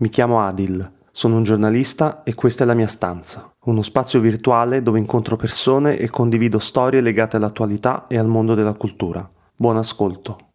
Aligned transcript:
Mi 0.00 0.08
chiamo 0.08 0.40
Adil, 0.40 0.92
sono 1.10 1.36
un 1.36 1.42
giornalista 1.42 2.22
e 2.22 2.34
questa 2.34 2.64
è 2.64 2.66
la 2.66 2.72
mia 2.72 2.86
stanza, 2.86 3.54
uno 3.64 3.82
spazio 3.82 4.18
virtuale 4.18 4.82
dove 4.82 4.98
incontro 4.98 5.36
persone 5.36 5.98
e 5.98 6.08
condivido 6.08 6.58
storie 6.58 7.02
legate 7.02 7.36
all'attualità 7.36 8.06
e 8.06 8.16
al 8.16 8.26
mondo 8.26 8.54
della 8.54 8.72
cultura. 8.72 9.30
Buon 9.54 9.76
ascolto. 9.76 10.52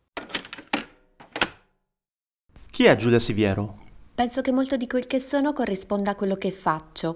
Chi 2.71 2.86
è 2.86 2.96
Giulia 2.96 3.20
Siviero? 3.20 3.84
Penso 4.16 4.42
che 4.42 4.52
molto 4.52 4.78
di 4.78 4.88
quel 4.88 5.05
che 5.05 5.20
sono 5.20 5.54
corrisponda 5.54 6.09
a 6.09 6.16
quello 6.16 6.38
che 6.38 6.52
faccio. 6.52 7.16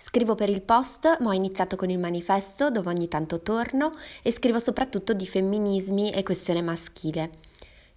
Scrivo 0.00 0.34
per 0.34 0.48
il 0.48 0.62
post, 0.62 1.18
ma 1.20 1.28
ho 1.28 1.32
iniziato 1.32 1.76
con 1.76 1.90
il 1.90 2.00
manifesto 2.00 2.70
dove 2.70 2.88
ogni 2.88 3.06
tanto 3.06 3.40
torno 3.40 3.92
e 4.24 4.32
scrivo 4.32 4.58
soprattutto 4.58 5.12
di 5.12 5.28
femminismi 5.28 6.10
e 6.10 6.24
questione 6.24 6.60
maschile. 6.60 7.30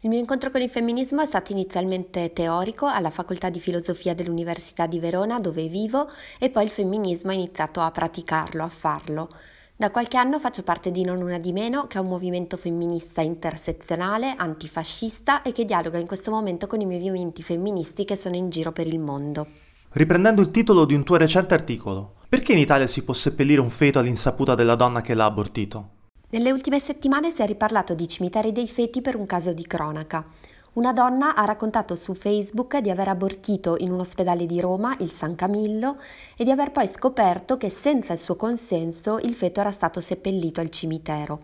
Il 0.03 0.09
mio 0.09 0.17
incontro 0.17 0.49
con 0.49 0.61
il 0.61 0.69
femminismo 0.71 1.21
è 1.21 1.27
stato 1.27 1.51
inizialmente 1.51 2.33
teorico 2.33 2.87
alla 2.87 3.11
facoltà 3.11 3.51
di 3.51 3.59
filosofia 3.59 4.15
dell'Università 4.15 4.87
di 4.87 4.97
Verona 4.97 5.39
dove 5.39 5.67
vivo 5.67 6.09
e 6.39 6.49
poi 6.49 6.63
il 6.63 6.71
femminismo 6.71 7.29
ha 7.29 7.35
iniziato 7.35 7.81
a 7.81 7.91
praticarlo, 7.91 8.63
a 8.63 8.69
farlo. 8.69 9.29
Da 9.75 9.91
qualche 9.91 10.17
anno 10.17 10.39
faccio 10.39 10.63
parte 10.63 10.89
di 10.89 11.03
Non 11.03 11.21
Una 11.21 11.37
di 11.37 11.51
Meno, 11.51 11.85
che 11.85 11.99
è 11.99 12.01
un 12.01 12.07
movimento 12.07 12.57
femminista 12.57 13.21
intersezionale, 13.21 14.33
antifascista 14.35 15.43
e 15.43 15.51
che 15.51 15.65
dialoga 15.65 15.99
in 15.99 16.07
questo 16.07 16.31
momento 16.31 16.65
con 16.65 16.81
i 16.81 16.85
movimenti 16.85 17.43
femministi 17.43 18.03
che 18.03 18.15
sono 18.15 18.35
in 18.35 18.49
giro 18.49 18.71
per 18.71 18.87
il 18.87 18.97
mondo. 18.97 19.45
Riprendendo 19.91 20.41
il 20.41 20.49
titolo 20.49 20.85
di 20.85 20.95
un 20.95 21.03
tuo 21.03 21.17
recente 21.17 21.53
articolo, 21.53 22.15
perché 22.27 22.53
in 22.53 22.59
Italia 22.59 22.87
si 22.87 23.03
può 23.03 23.13
seppellire 23.13 23.61
un 23.61 23.69
feto 23.69 23.99
all'insaputa 23.99 24.55
della 24.55 24.73
donna 24.73 25.01
che 25.01 25.13
l'ha 25.13 25.25
abortito? 25.25 26.00
Nelle 26.31 26.51
ultime 26.53 26.79
settimane 26.79 27.31
si 27.31 27.41
è 27.41 27.45
riparlato 27.45 27.93
di 27.93 28.07
cimiteri 28.07 28.53
dei 28.53 28.69
feti 28.69 29.01
per 29.01 29.17
un 29.17 29.25
caso 29.25 29.51
di 29.51 29.67
cronaca. 29.67 30.25
Una 30.73 30.93
donna 30.93 31.35
ha 31.35 31.43
raccontato 31.43 31.97
su 31.97 32.13
Facebook 32.13 32.77
di 32.77 32.89
aver 32.89 33.09
abortito 33.09 33.75
in 33.77 33.91
un 33.91 33.99
ospedale 33.99 34.45
di 34.45 34.61
Roma, 34.61 34.95
il 34.99 35.11
San 35.11 35.35
Camillo, 35.35 35.97
e 36.37 36.45
di 36.45 36.51
aver 36.51 36.71
poi 36.71 36.87
scoperto 36.87 37.57
che 37.57 37.69
senza 37.69 38.13
il 38.13 38.19
suo 38.19 38.37
consenso 38.37 39.19
il 39.19 39.35
feto 39.35 39.59
era 39.59 39.71
stato 39.71 39.99
seppellito 39.99 40.61
al 40.61 40.69
cimitero. 40.69 41.41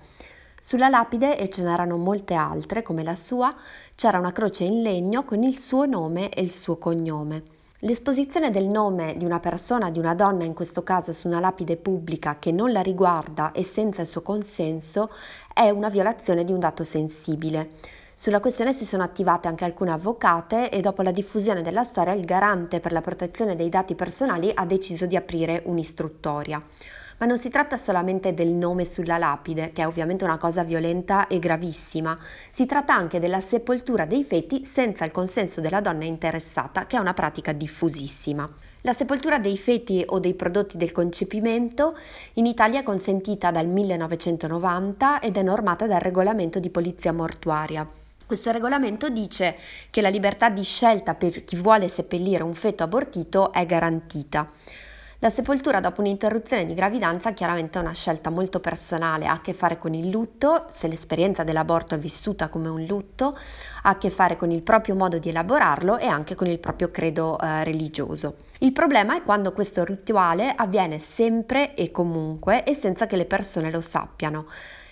Sulla 0.57 0.87
lapide, 0.87 1.37
e 1.37 1.49
ce 1.49 1.63
n'erano 1.63 1.97
molte 1.97 2.35
altre 2.35 2.81
come 2.81 3.03
la 3.03 3.17
sua, 3.17 3.53
c'era 3.93 4.19
una 4.19 4.31
croce 4.31 4.63
in 4.63 4.81
legno 4.81 5.25
con 5.25 5.43
il 5.43 5.59
suo 5.59 5.85
nome 5.85 6.29
e 6.29 6.41
il 6.41 6.51
suo 6.53 6.77
cognome. 6.77 7.56
L'esposizione 7.81 8.49
del 8.49 8.65
nome 8.65 9.15
di 9.17 9.23
una 9.23 9.39
persona, 9.39 9.91
di 9.91 9.99
una 9.99 10.15
donna 10.15 10.43
in 10.43 10.55
questo 10.55 10.81
caso, 10.81 11.13
su 11.13 11.27
una 11.27 11.39
lapide 11.39 11.77
pubblica 11.77 12.37
che 12.39 12.51
non 12.51 12.71
la 12.71 12.81
riguarda 12.81 13.51
e 13.51 13.63
senza 13.63 14.01
il 14.01 14.07
suo 14.07 14.23
consenso 14.23 15.11
è 15.53 15.69
una 15.69 15.89
violazione 15.89 16.43
di 16.43 16.51
un 16.51 16.57
dato 16.57 16.83
sensibile. 16.83 17.69
Sulla 18.15 18.39
questione 18.39 18.73
si 18.73 18.83
sono 18.83 19.03
attivate 19.03 19.47
anche 19.47 19.63
alcune 19.63 19.91
avvocate 19.91 20.71
e 20.71 20.81
dopo 20.81 21.03
la 21.03 21.11
diffusione 21.11 21.61
della 21.61 21.83
storia 21.83 22.13
il 22.13 22.25
garante 22.25 22.79
per 22.79 22.91
la 22.91 23.01
protezione 23.01 23.55
dei 23.55 23.69
dati 23.69 23.93
personali 23.93 24.51
ha 24.55 24.65
deciso 24.65 25.05
di 25.05 25.15
aprire 25.15 25.61
un'istruttoria. 25.65 26.59
Ma 27.19 27.25
non 27.25 27.39
si 27.39 27.49
tratta 27.49 27.77
solamente 27.77 28.35
del 28.35 28.49
nome 28.49 28.85
sulla 28.85 29.17
lapide, 29.17 29.71
che 29.73 29.81
è 29.81 29.87
ovviamente 29.87 30.23
una 30.23 30.37
cosa 30.37 30.63
violenta 30.63 31.25
e 31.25 31.39
gravissima, 31.39 32.15
si 32.51 32.67
tratta 32.67 32.93
anche 32.93 33.19
della 33.19 33.41
sepoltura 33.41 34.05
dei 34.05 34.23
feti 34.23 34.63
senza 34.63 35.03
il 35.03 35.11
consenso 35.11 35.59
della 35.59 35.81
donna 35.81 36.05
interessata, 36.05 36.85
che 36.85 36.95
è 36.95 36.99
una 36.99 37.15
pratica 37.15 37.53
diffusissima. 37.53 38.47
La 38.81 38.93
sepoltura 38.93 39.39
dei 39.39 39.57
feti 39.57 40.03
o 40.05 40.19
dei 40.19 40.35
prodotti 40.35 40.77
del 40.77 40.91
concepimento 40.91 41.97
in 42.33 42.45
Italia 42.45 42.81
è 42.81 42.83
consentita 42.83 43.49
dal 43.49 43.67
1990 43.67 45.19
ed 45.19 45.37
è 45.37 45.41
normata 45.41 45.87
dal 45.87 45.99
regolamento 45.99 46.59
di 46.59 46.69
polizia 46.69 47.11
mortuaria. 47.11 47.87
Questo 48.27 48.51
regolamento 48.51 49.09
dice 49.09 49.55
che 49.89 50.01
la 50.01 50.09
libertà 50.09 50.49
di 50.49 50.61
scelta 50.61 51.15
per 51.15 51.43
chi 51.45 51.55
vuole 51.55 51.87
seppellire 51.87 52.43
un 52.43 52.53
feto 52.53 52.83
abortito 52.83 53.51
è 53.51 53.65
garantita. 53.65 54.51
La 55.19 55.31
sepoltura 55.31 55.79
dopo 55.79 56.01
un'interruzione 56.01 56.67
di 56.67 56.75
gravidanza 56.75 57.33
chiaramente 57.33 57.79
è 57.79 57.81
una 57.81 57.93
scelta 57.93 58.29
molto 58.29 58.59
personale, 58.59 59.25
ha 59.25 59.31
a 59.31 59.41
che 59.41 59.53
fare 59.53 59.79
con 59.79 59.95
il 59.95 60.11
lutto, 60.11 60.67
se 60.69 60.87
l'esperienza 60.87 61.43
dell'aborto 61.43 61.95
è 61.95 61.97
vissuta 61.97 62.49
come 62.49 62.69
un 62.69 62.85
lutto, 62.85 63.35
ha 63.81 63.89
a 63.89 63.97
che 63.97 64.11
fare 64.11 64.37
con 64.37 64.51
il 64.51 64.61
proprio 64.61 64.93
modo 64.93 65.17
di 65.17 65.29
elaborarlo 65.29 65.97
e 65.97 66.05
anche 66.05 66.35
con 66.35 66.45
il 66.45 66.59
proprio 66.59 66.91
credo 66.91 67.39
eh, 67.39 67.63
religioso. 67.63 68.35
Il 68.59 68.73
problema 68.73 69.15
è 69.15 69.23
quando 69.23 69.53
questo 69.53 69.83
rituale 69.83 70.53
avviene 70.55 70.99
sempre 70.99 71.73
e 71.73 71.89
comunque 71.89 72.63
e 72.63 72.75
senza 72.75 73.07
che 73.07 73.15
le 73.15 73.25
persone 73.25 73.71
lo 73.71 73.81
sappiano. 73.81 74.45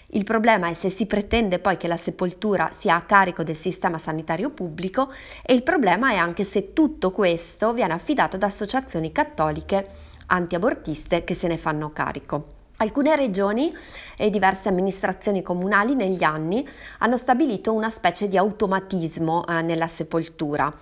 Il 0.08 0.24
problema 0.24 0.70
è 0.70 0.74
se 0.74 0.90
si 0.90 1.06
pretende 1.06 1.60
poi 1.60 1.78
che 1.78 1.88
la 1.88 1.98
sepoltura 1.98 2.72
sia 2.74 2.96
a 2.96 3.02
carico 3.02 3.44
del 3.44 3.56
sistema 3.56 4.00
sanitario 4.00 4.50
pubblico 4.50 5.12
e 5.44 5.54
il 5.54 5.62
problema 5.62 6.12
è 6.12 6.16
anche 6.16 6.44
se 6.44 6.74
tutto 6.74 7.12
questo 7.12 7.74
viene 7.74 7.94
affidato 7.94 8.38
da 8.38 8.48
associazioni 8.48 9.12
cattoliche 9.12 10.05
antiabortiste 10.28 11.24
che 11.24 11.34
se 11.34 11.48
ne 11.48 11.58
fanno 11.58 11.92
carico. 11.92 12.55
Alcune 12.78 13.16
regioni 13.16 13.74
e 14.18 14.30
diverse 14.30 14.68
amministrazioni 14.68 15.42
comunali 15.42 15.96
negli 15.96 16.24
anni 16.24 16.68
hanno 17.00 17.16
stabilito 17.16 17.72
una 17.72 17.90
specie 17.90 18.28
di 18.28 18.38
automatismo 18.38 19.46
eh, 19.48 19.62
nella 19.62 19.88
sepoltura, 19.88 20.74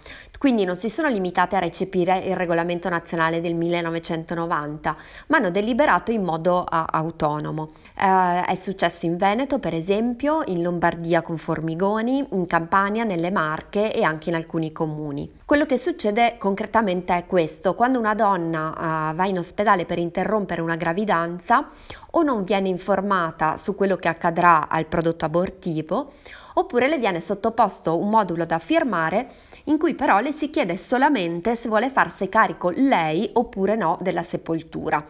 quindi 0.44 0.66
non 0.66 0.76
si 0.76 0.90
sono 0.90 1.08
limitate 1.08 1.56
a 1.56 1.60
recepire 1.60 2.18
il 2.18 2.36
regolamento 2.36 2.90
nazionale 2.90 3.40
del 3.40 3.56
1990, 3.56 4.98
ma 5.28 5.38
hanno 5.38 5.52
deliberato 5.52 6.12
in 6.12 6.22
modo 6.22 6.66
uh, 6.70 6.84
autonomo. 6.92 7.70
Uh, 7.96 8.44
è 8.44 8.58
successo 8.60 9.06
in 9.06 9.16
Veneto, 9.16 9.60
per 9.60 9.74
esempio, 9.74 10.44
in 10.48 10.62
Lombardia 10.62 11.22
con 11.22 11.38
Formigoni, 11.38 12.28
in 12.32 12.46
Campania, 12.46 13.06
nelle 13.06 13.32
Marche 13.32 13.94
e 13.94 14.04
anche 14.04 14.28
in 14.28 14.36
alcuni 14.36 14.74
comuni. 14.74 15.32
Quello 15.46 15.66
che 15.66 15.78
succede 15.78 16.36
concretamente 16.38 17.16
è 17.16 17.26
questo, 17.26 17.74
quando 17.74 17.98
una 17.98 18.14
donna 18.14 19.12
uh, 19.12 19.16
va 19.16 19.26
in 19.26 19.38
ospedale 19.38 19.86
per 19.86 19.98
interrompere 19.98 20.60
una 20.60 20.76
gravidanza 20.76 21.70
o 22.12 22.22
non 22.24 22.44
viene 22.44 22.70
informata 22.70 23.58
su 23.58 23.76
quello 23.76 23.98
che 23.98 24.08
accadrà 24.08 24.68
al 24.68 24.86
prodotto 24.86 25.26
abortivo, 25.26 26.14
oppure 26.56 26.88
le 26.88 26.98
viene 26.98 27.20
sottoposto 27.20 27.98
un 27.98 28.10
modulo 28.10 28.46
da 28.46 28.60
firmare 28.60 29.28
in 29.66 29.78
cui 29.78 29.94
però 29.94 30.20
le 30.20 30.32
si 30.32 30.50
chiede 30.50 30.78
solamente 30.78 31.56
se 31.56 31.68
vuole 31.68 31.90
farsi 31.90 32.30
carico 32.30 32.70
lei 32.70 33.30
oppure 33.34 33.76
no 33.76 33.98
della 34.02 34.24
sepoltura. 34.24 35.06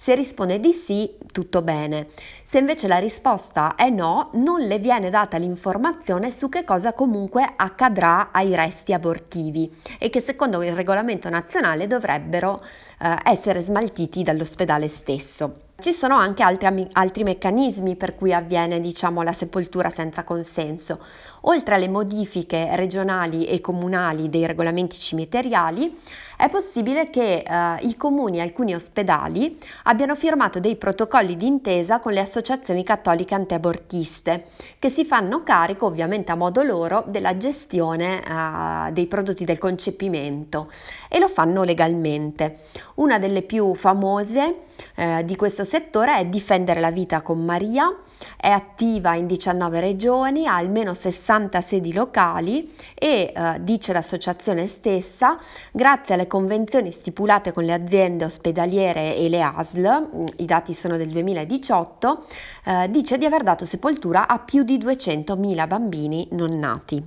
Se 0.00 0.14
risponde 0.14 0.60
di 0.60 0.74
sì, 0.74 1.16
tutto 1.32 1.60
bene. 1.60 2.06
Se 2.44 2.58
invece 2.58 2.86
la 2.86 2.98
risposta 2.98 3.74
è 3.74 3.90
no, 3.90 4.30
non 4.34 4.60
le 4.60 4.78
viene 4.78 5.10
data 5.10 5.38
l'informazione 5.38 6.30
su 6.30 6.48
che 6.48 6.62
cosa 6.62 6.92
comunque 6.92 7.54
accadrà 7.56 8.28
ai 8.30 8.54
resti 8.54 8.92
abortivi 8.92 9.68
e 9.98 10.08
che 10.08 10.20
secondo 10.20 10.62
il 10.62 10.72
regolamento 10.72 11.28
nazionale 11.28 11.88
dovrebbero 11.88 12.64
eh, 13.00 13.16
essere 13.24 13.60
smaltiti 13.60 14.22
dall'ospedale 14.22 14.86
stesso. 14.86 15.66
Ci 15.80 15.92
sono 15.92 16.14
anche 16.16 16.44
altri, 16.44 16.88
altri, 16.92 17.22
meccanismi 17.24 17.96
per 17.96 18.14
cui 18.14 18.32
avviene 18.32 18.80
diciamo, 18.80 19.22
la 19.22 19.32
sepoltura 19.32 19.90
senza 19.90 20.22
consenso. 20.22 21.00
Oltre 21.42 21.74
alle 21.74 21.88
modifiche 21.88 22.74
regionali 22.74 23.46
e 23.46 23.60
comunali 23.60 24.28
dei 24.28 24.46
regolamenti 24.46 24.98
cimiteriali, 24.98 25.96
è 26.38 26.48
possibile 26.48 27.10
che 27.10 27.42
eh, 27.44 27.76
i 27.80 27.96
comuni 27.96 28.38
e 28.38 28.42
alcuni 28.42 28.72
ospedali 28.72 29.58
abbiano 29.82 30.14
firmato 30.14 30.60
dei 30.60 30.76
protocolli 30.76 31.36
d'intesa 31.36 31.98
con 31.98 32.12
le 32.12 32.20
associazioni 32.20 32.84
cattoliche 32.84 33.34
antiabortiste, 33.34 34.44
che 34.78 34.88
si 34.88 35.04
fanno 35.04 35.42
carico 35.42 35.86
ovviamente 35.86 36.30
a 36.30 36.36
modo 36.36 36.62
loro 36.62 37.02
della 37.08 37.36
gestione 37.36 38.22
eh, 38.22 38.92
dei 38.92 39.06
prodotti 39.08 39.44
del 39.44 39.58
concepimento 39.58 40.70
e 41.08 41.18
lo 41.18 41.26
fanno 41.26 41.64
legalmente. 41.64 42.58
Una 42.94 43.18
delle 43.18 43.42
più 43.42 43.74
famose 43.74 44.58
eh, 44.94 45.24
di 45.24 45.34
questo 45.34 45.64
settore 45.64 46.18
è 46.18 46.26
Difendere 46.26 46.78
la 46.78 46.92
vita 46.92 47.20
con 47.20 47.44
Maria, 47.44 47.92
è 48.36 48.48
attiva 48.48 49.14
in 49.14 49.26
19 49.26 49.80
regioni, 49.80 50.46
ha 50.46 50.56
almeno 50.56 50.94
60 50.94 51.60
sedi 51.60 51.92
locali 51.92 52.72
e, 52.94 53.32
eh, 53.34 53.56
dice 53.60 53.92
l'associazione 53.92 54.66
stessa, 54.66 55.38
grazie 55.72 56.14
alle 56.14 56.26
convenzioni 56.26 56.92
stipulate 56.92 57.52
con 57.52 57.64
le 57.64 57.72
aziende 57.72 58.24
ospedaliere 58.24 59.16
e 59.16 59.28
le 59.28 59.42
ASL, 59.42 60.08
mm, 60.14 60.24
i 60.36 60.44
dati 60.44 60.74
sono 60.74 60.96
del 60.96 61.08
2018, 61.10 62.24
eh, 62.64 62.90
dice 62.90 63.18
di 63.18 63.24
aver 63.24 63.42
dato 63.42 63.66
sepoltura 63.66 64.26
a 64.26 64.38
più 64.38 64.62
di 64.62 64.78
200.000 64.78 65.66
bambini 65.66 66.28
non 66.32 66.58
nati. 66.58 67.02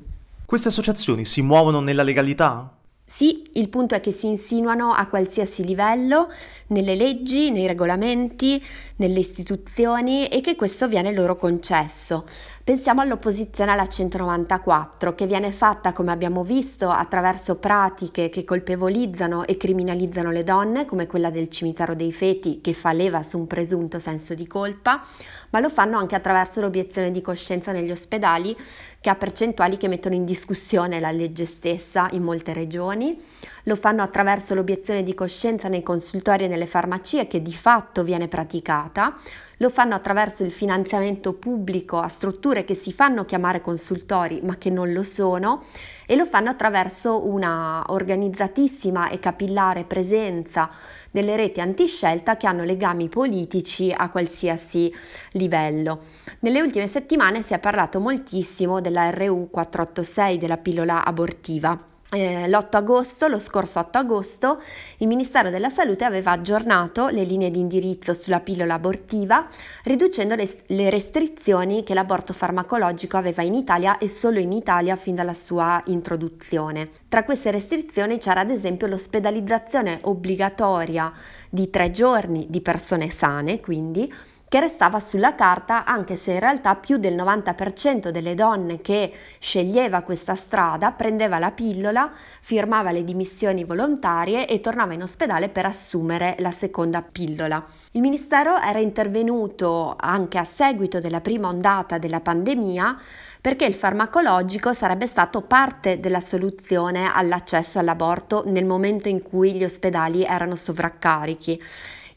Queste 0.45 0.67
associazioni 0.67 1.23
si 1.23 1.41
muovono 1.41 1.79
nella 1.79 2.03
legalità? 2.03 2.80
Sì, 3.13 3.43
il 3.55 3.67
punto 3.67 3.93
è 3.93 3.99
che 3.99 4.13
si 4.13 4.27
insinuano 4.27 4.93
a 4.93 5.07
qualsiasi 5.07 5.65
livello, 5.65 6.31
nelle 6.67 6.95
leggi, 6.95 7.51
nei 7.51 7.67
regolamenti, 7.67 8.63
nelle 8.95 9.19
istituzioni 9.19 10.29
e 10.29 10.39
che 10.39 10.55
questo 10.55 10.87
viene 10.87 11.11
loro 11.11 11.35
concesso. 11.35 12.25
Pensiamo 12.63 13.01
all'opposizione 13.01 13.71
alla 13.71 13.85
194 13.85 15.13
che 15.13 15.27
viene 15.27 15.51
fatta, 15.51 15.91
come 15.91 16.13
abbiamo 16.13 16.45
visto, 16.45 16.89
attraverso 16.89 17.57
pratiche 17.57 18.29
che 18.29 18.45
colpevolizzano 18.45 19.45
e 19.45 19.57
criminalizzano 19.57 20.31
le 20.31 20.45
donne, 20.45 20.85
come 20.85 21.05
quella 21.05 21.29
del 21.29 21.49
cimitero 21.49 21.95
dei 21.95 22.13
feti 22.13 22.61
che 22.61 22.71
fa 22.71 22.93
leva 22.93 23.23
su 23.23 23.37
un 23.37 23.45
presunto 23.45 23.99
senso 23.99 24.35
di 24.35 24.47
colpa, 24.47 25.03
ma 25.49 25.59
lo 25.59 25.69
fanno 25.69 25.97
anche 25.97 26.15
attraverso 26.15 26.61
l'obiezione 26.61 27.11
di 27.11 27.19
coscienza 27.19 27.73
negli 27.73 27.91
ospedali 27.91 28.55
che 29.01 29.09
ha 29.09 29.15
percentuali 29.15 29.77
che 29.77 29.87
mettono 29.87 30.13
in 30.13 30.25
discussione 30.25 30.99
la 30.99 31.09
legge 31.09 31.45
stessa 31.45 32.07
in 32.11 32.21
molte 32.21 32.53
regioni. 32.53 33.19
lo 33.65 33.75
fanno 33.75 34.01
attraverso 34.01 34.55
l'obiezione 34.55 35.03
di 35.03 35.13
coscienza 35.13 35.67
nei 35.67 35.83
consultori 35.83 36.45
e 36.45 36.47
nelle 36.47 36.65
farmacie 36.65 37.27
che 37.27 37.43
di 37.43 37.53
fatto 37.53 38.03
viene 38.03 38.27
praticata, 38.27 39.15
lo 39.57 39.69
fanno 39.69 39.93
attraverso 39.93 40.43
il 40.43 40.51
finanziamento 40.51 41.33
pubblico 41.33 41.99
a 41.99 42.07
strutture 42.07 42.63
che 42.63 42.73
si 42.73 42.91
fanno 42.91 43.25
chiamare 43.25 43.61
consultori 43.61 44.41
ma 44.43 44.57
che 44.57 44.71
non 44.71 44.91
lo 44.93 45.03
sono 45.03 45.63
e 46.07 46.15
lo 46.15 46.25
fanno 46.25 46.49
attraverso 46.49 47.27
una 47.27 47.83
organizzatissima 47.87 49.09
e 49.09 49.19
capillare 49.19 49.83
presenza 49.83 50.69
delle 51.11 51.35
reti 51.35 51.59
antiscelta 51.59 52.37
che 52.37 52.47
hanno 52.47 52.63
legami 52.63 53.09
politici 53.09 53.93
a 53.95 54.09
qualsiasi 54.09 54.91
livello. 55.33 56.03
Nelle 56.39 56.61
ultime 56.61 56.87
settimane 56.87 57.43
si 57.43 57.53
è 57.53 57.59
parlato 57.59 57.99
moltissimo 57.99 58.81
della 58.81 59.09
RU 59.11 59.49
486, 59.51 60.37
della 60.37 60.57
pillola 60.57 61.05
abortiva 61.05 61.89
eh, 62.13 62.47
l'8 62.49 62.75
agosto, 62.75 63.27
lo 63.27 63.39
scorso 63.39 63.79
8 63.79 63.97
agosto, 63.97 64.61
il 64.97 65.07
Ministero 65.07 65.49
della 65.49 65.69
Salute 65.69 66.03
aveva 66.03 66.31
aggiornato 66.31 67.07
le 67.07 67.23
linee 67.23 67.51
di 67.51 67.59
indirizzo 67.59 68.13
sulla 68.13 68.41
pillola 68.41 68.73
abortiva, 68.73 69.47
riducendo 69.83 70.35
le, 70.35 70.49
le, 70.67 70.89
restrizioni 70.89 71.83
che 71.83 71.93
l'aborto 71.93 72.33
farmacologico 72.33 73.15
aveva 73.15 73.43
in 73.43 73.53
Italia 73.53 73.97
e 73.97 74.09
solo 74.09 74.39
in 74.39 74.51
Italia 74.51 74.97
fin 74.97 75.15
dalla 75.15 75.33
sua 75.33 75.81
introduzione. 75.85 76.89
Tra 77.07 77.23
queste 77.23 77.49
restrizioni 77.49 78.17
c'era 78.17 78.41
ad 78.41 78.49
esempio 78.49 78.87
l'ospedalizzazione 78.87 79.99
obbligatoria 80.01 81.13
di 81.49 81.69
tre 81.69 81.91
giorni 81.91 82.47
di 82.49 82.59
persone 82.59 83.09
sane, 83.09 83.61
quindi 83.61 84.11
che 84.51 84.59
restava 84.59 84.99
sulla 84.99 85.33
carta 85.33 85.85
anche 85.85 86.17
se 86.17 86.33
in 86.33 86.39
realtà 86.39 86.75
più 86.75 86.97
del 86.97 87.15
90% 87.15 88.09
delle 88.09 88.35
donne 88.35 88.81
che 88.81 89.13
sceglieva 89.39 90.01
questa 90.01 90.35
strada 90.35 90.91
prendeva 90.91 91.39
la 91.39 91.51
pillola, 91.51 92.11
firmava 92.41 92.91
le 92.91 93.05
dimissioni 93.05 93.63
volontarie 93.63 94.45
e 94.45 94.59
tornava 94.59 94.91
in 94.91 95.03
ospedale 95.03 95.47
per 95.47 95.67
assumere 95.67 96.35
la 96.39 96.51
seconda 96.51 97.01
pillola. 97.01 97.65
Il 97.91 98.01
Ministero 98.01 98.59
era 98.59 98.79
intervenuto 98.79 99.95
anche 99.97 100.37
a 100.37 100.43
seguito 100.43 100.99
della 100.99 101.21
prima 101.21 101.47
ondata 101.47 101.97
della 101.97 102.19
pandemia 102.19 102.99
perché 103.39 103.63
il 103.63 103.73
farmacologico 103.73 104.73
sarebbe 104.73 105.07
stato 105.07 105.43
parte 105.43 106.01
della 106.01 106.19
soluzione 106.19 107.09
all'accesso 107.09 107.79
all'aborto 107.79 108.43
nel 108.47 108.65
momento 108.65 109.07
in 109.07 109.21
cui 109.21 109.53
gli 109.53 109.63
ospedali 109.63 110.23
erano 110.23 110.57
sovraccarichi 110.57 111.57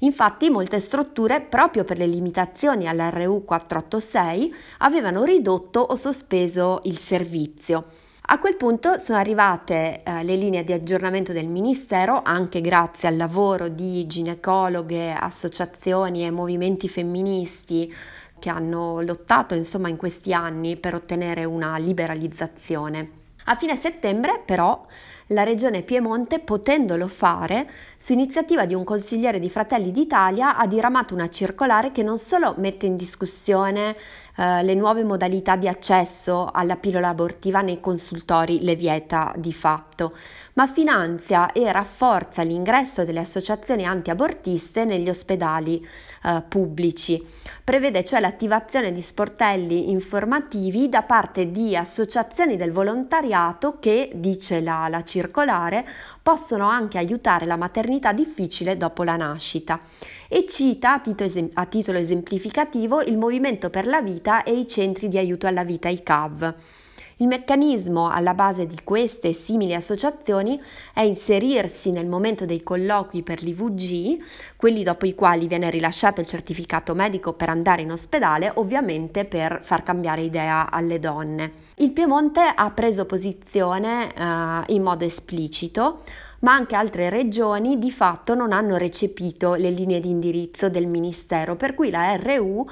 Infatti 0.01 0.51
molte 0.51 0.81
strutture, 0.81 1.41
proprio 1.41 1.85
per 1.85 1.99
le 1.99 2.07
limitazioni 2.07 2.89
all'RU 2.89 3.45
486, 3.45 4.55
avevano 4.79 5.25
ridotto 5.25 5.81
o 5.81 5.97
sospeso 5.97 6.81
il 6.85 6.99
servizio. 6.99 7.85
A 8.27 8.39
quel 8.39 8.57
punto 8.57 8.97
sono 8.97 9.19
arrivate 9.19 10.03
eh, 10.03 10.25
le 10.25 10.37
linee 10.37 10.65
di 10.65 10.73
aggiornamento 10.73 11.33
del 11.33 11.47
Ministero, 11.47 12.23
anche 12.25 12.63
grazie 12.63 13.09
al 13.09 13.19
lavoro 13.19 13.69
di 13.69 14.07
ginecologhe, 14.07 15.13
associazioni 15.13 16.25
e 16.25 16.31
movimenti 16.31 16.89
femministi 16.89 17.93
che 18.39 18.49
hanno 18.49 19.03
lottato 19.03 19.55
insomma 19.55 19.89
in 19.89 19.97
questi 19.97 20.33
anni 20.33 20.77
per 20.77 20.95
ottenere 20.95 21.45
una 21.45 21.77
liberalizzazione. 21.77 23.11
A 23.45 23.57
fine 23.57 23.77
settembre 23.77 24.43
però 24.43 24.87
la 25.29 25.43
Regione 25.43 25.83
Piemonte, 25.83 26.39
potendolo 26.39 27.09
fare, 27.09 27.69
su 27.97 28.13
iniziativa 28.13 28.67
di 28.67 28.75
un 28.75 28.85
consigliere 28.85 29.39
di 29.39 29.49
Fratelli 29.49 29.91
d'Italia, 29.91 30.57
ha 30.57 30.67
diramato 30.67 31.15
una 31.15 31.31
circolare 31.31 31.93
che 31.93 32.03
non 32.03 32.19
solo 32.19 32.55
mette 32.59 32.87
in 32.87 32.97
discussione 32.97 33.97
eh, 34.37 34.63
le 34.63 34.75
nuove 34.75 35.03
modalità 35.05 35.57
di 35.57 35.69
accesso 35.69 36.51
alla 36.53 36.77
pillola 36.77 37.09
abortiva 37.09 37.63
nei 37.63 37.81
consultori, 37.81 38.63
le 38.63 38.75
vieta 38.75 39.33
di 39.37 39.53
fatto, 39.53 40.15
ma 40.55 40.67
finanzia 40.67 41.53
e 41.53 41.71
rafforza 41.71 42.43
l'ingresso 42.43 43.05
delle 43.05 43.21
associazioni 43.21 43.85
antiabortiste 43.85 44.85
negli 44.85 45.09
ospedali 45.09 45.85
eh, 46.25 46.43
pubblici. 46.47 47.23
Prevede 47.63 48.05
cioè 48.05 48.21
l'attivazione 48.21 48.93
di 48.93 49.03
sportelli 49.03 49.91
informativi 49.91 50.89
da 50.89 51.03
parte 51.03 51.51
di 51.51 51.77
associazioni 51.77 52.57
del 52.57 52.73
volontariato 52.73 53.79
che, 53.81 54.11
dice 54.15 54.61
la, 54.61 54.87
la 54.89 55.03
circolare, 55.03 55.87
possono 56.23 56.69
anche 56.69 56.99
aiutare 56.99 57.47
la 57.47 57.57
maternità 57.57 58.13
difficile 58.13 58.77
dopo 58.77 59.03
la 59.03 59.17
nascita 59.17 59.81
e 60.29 60.47
cita 60.49 61.01
a 61.55 61.67
titolo 61.67 61.99
esemplificativo 61.99 63.03
il 63.03 63.19
Movimento 63.19 63.71
per 63.71 63.87
la 63.87 64.01
Vita 64.01 64.43
e 64.43 64.53
i 64.53 64.69
centri 64.69 65.09
di 65.09 65.19
aiuto 65.19 65.47
alla 65.47 65.65
vita, 65.65 65.89
i 65.89 66.03
CAV. 66.03 66.55
Il 67.19 67.29
meccanismo 67.29 68.11
alla 68.11 68.35
base 68.35 68.67
di 68.67 68.81
queste 68.83 69.29
e 69.29 69.33
simili 69.33 69.73
associazioni 69.73 70.61
è 70.93 71.03
inserirsi 71.03 71.93
nel 71.93 72.07
momento 72.07 72.45
dei 72.45 72.65
colloqui 72.65 73.23
per 73.23 73.41
l'IVG, 73.41 74.21
quelli 74.57 74.83
dopo 74.83 75.07
i 75.07 75.15
quali 75.15 75.47
viene 75.47 75.71
rilasciato 75.71 76.21
il 76.21 76.27
certificato 76.27 76.93
medico 76.95 77.33
per 77.33 77.51
andare 77.51 77.83
in 77.83 77.93
ospedale, 77.93 78.51
ovviamente 78.57 79.25
per 79.25 79.61
far 79.63 79.85
cambiare 79.85 80.23
idea 80.23 80.71
alle 80.71 80.99
donne. 80.99 81.53
Il 81.77 81.93
Piemonte 81.93 82.41
ha 82.41 82.71
preso 82.71 83.05
posizione 83.05 84.13
eh, 84.13 84.73
in 84.73 84.83
modo 84.83 85.05
esplicito 85.05 86.01
ma 86.45 86.53
anche 86.53 86.77
altre 86.77 87.09
regioni 87.09 87.79
di 87.79 87.91
fatto 87.91 88.35
non 88.35 88.53
hanno 88.53 88.77
recepito 88.77 89.55
le 89.55 89.71
linee 89.71 89.99
di 89.99 90.11
indirizzo 90.11 90.69
del 90.69 90.87
Ministero, 90.87 91.57
per 91.57 91.75
cui 91.75 91.91
la 91.91 92.17
RU 92.17 92.69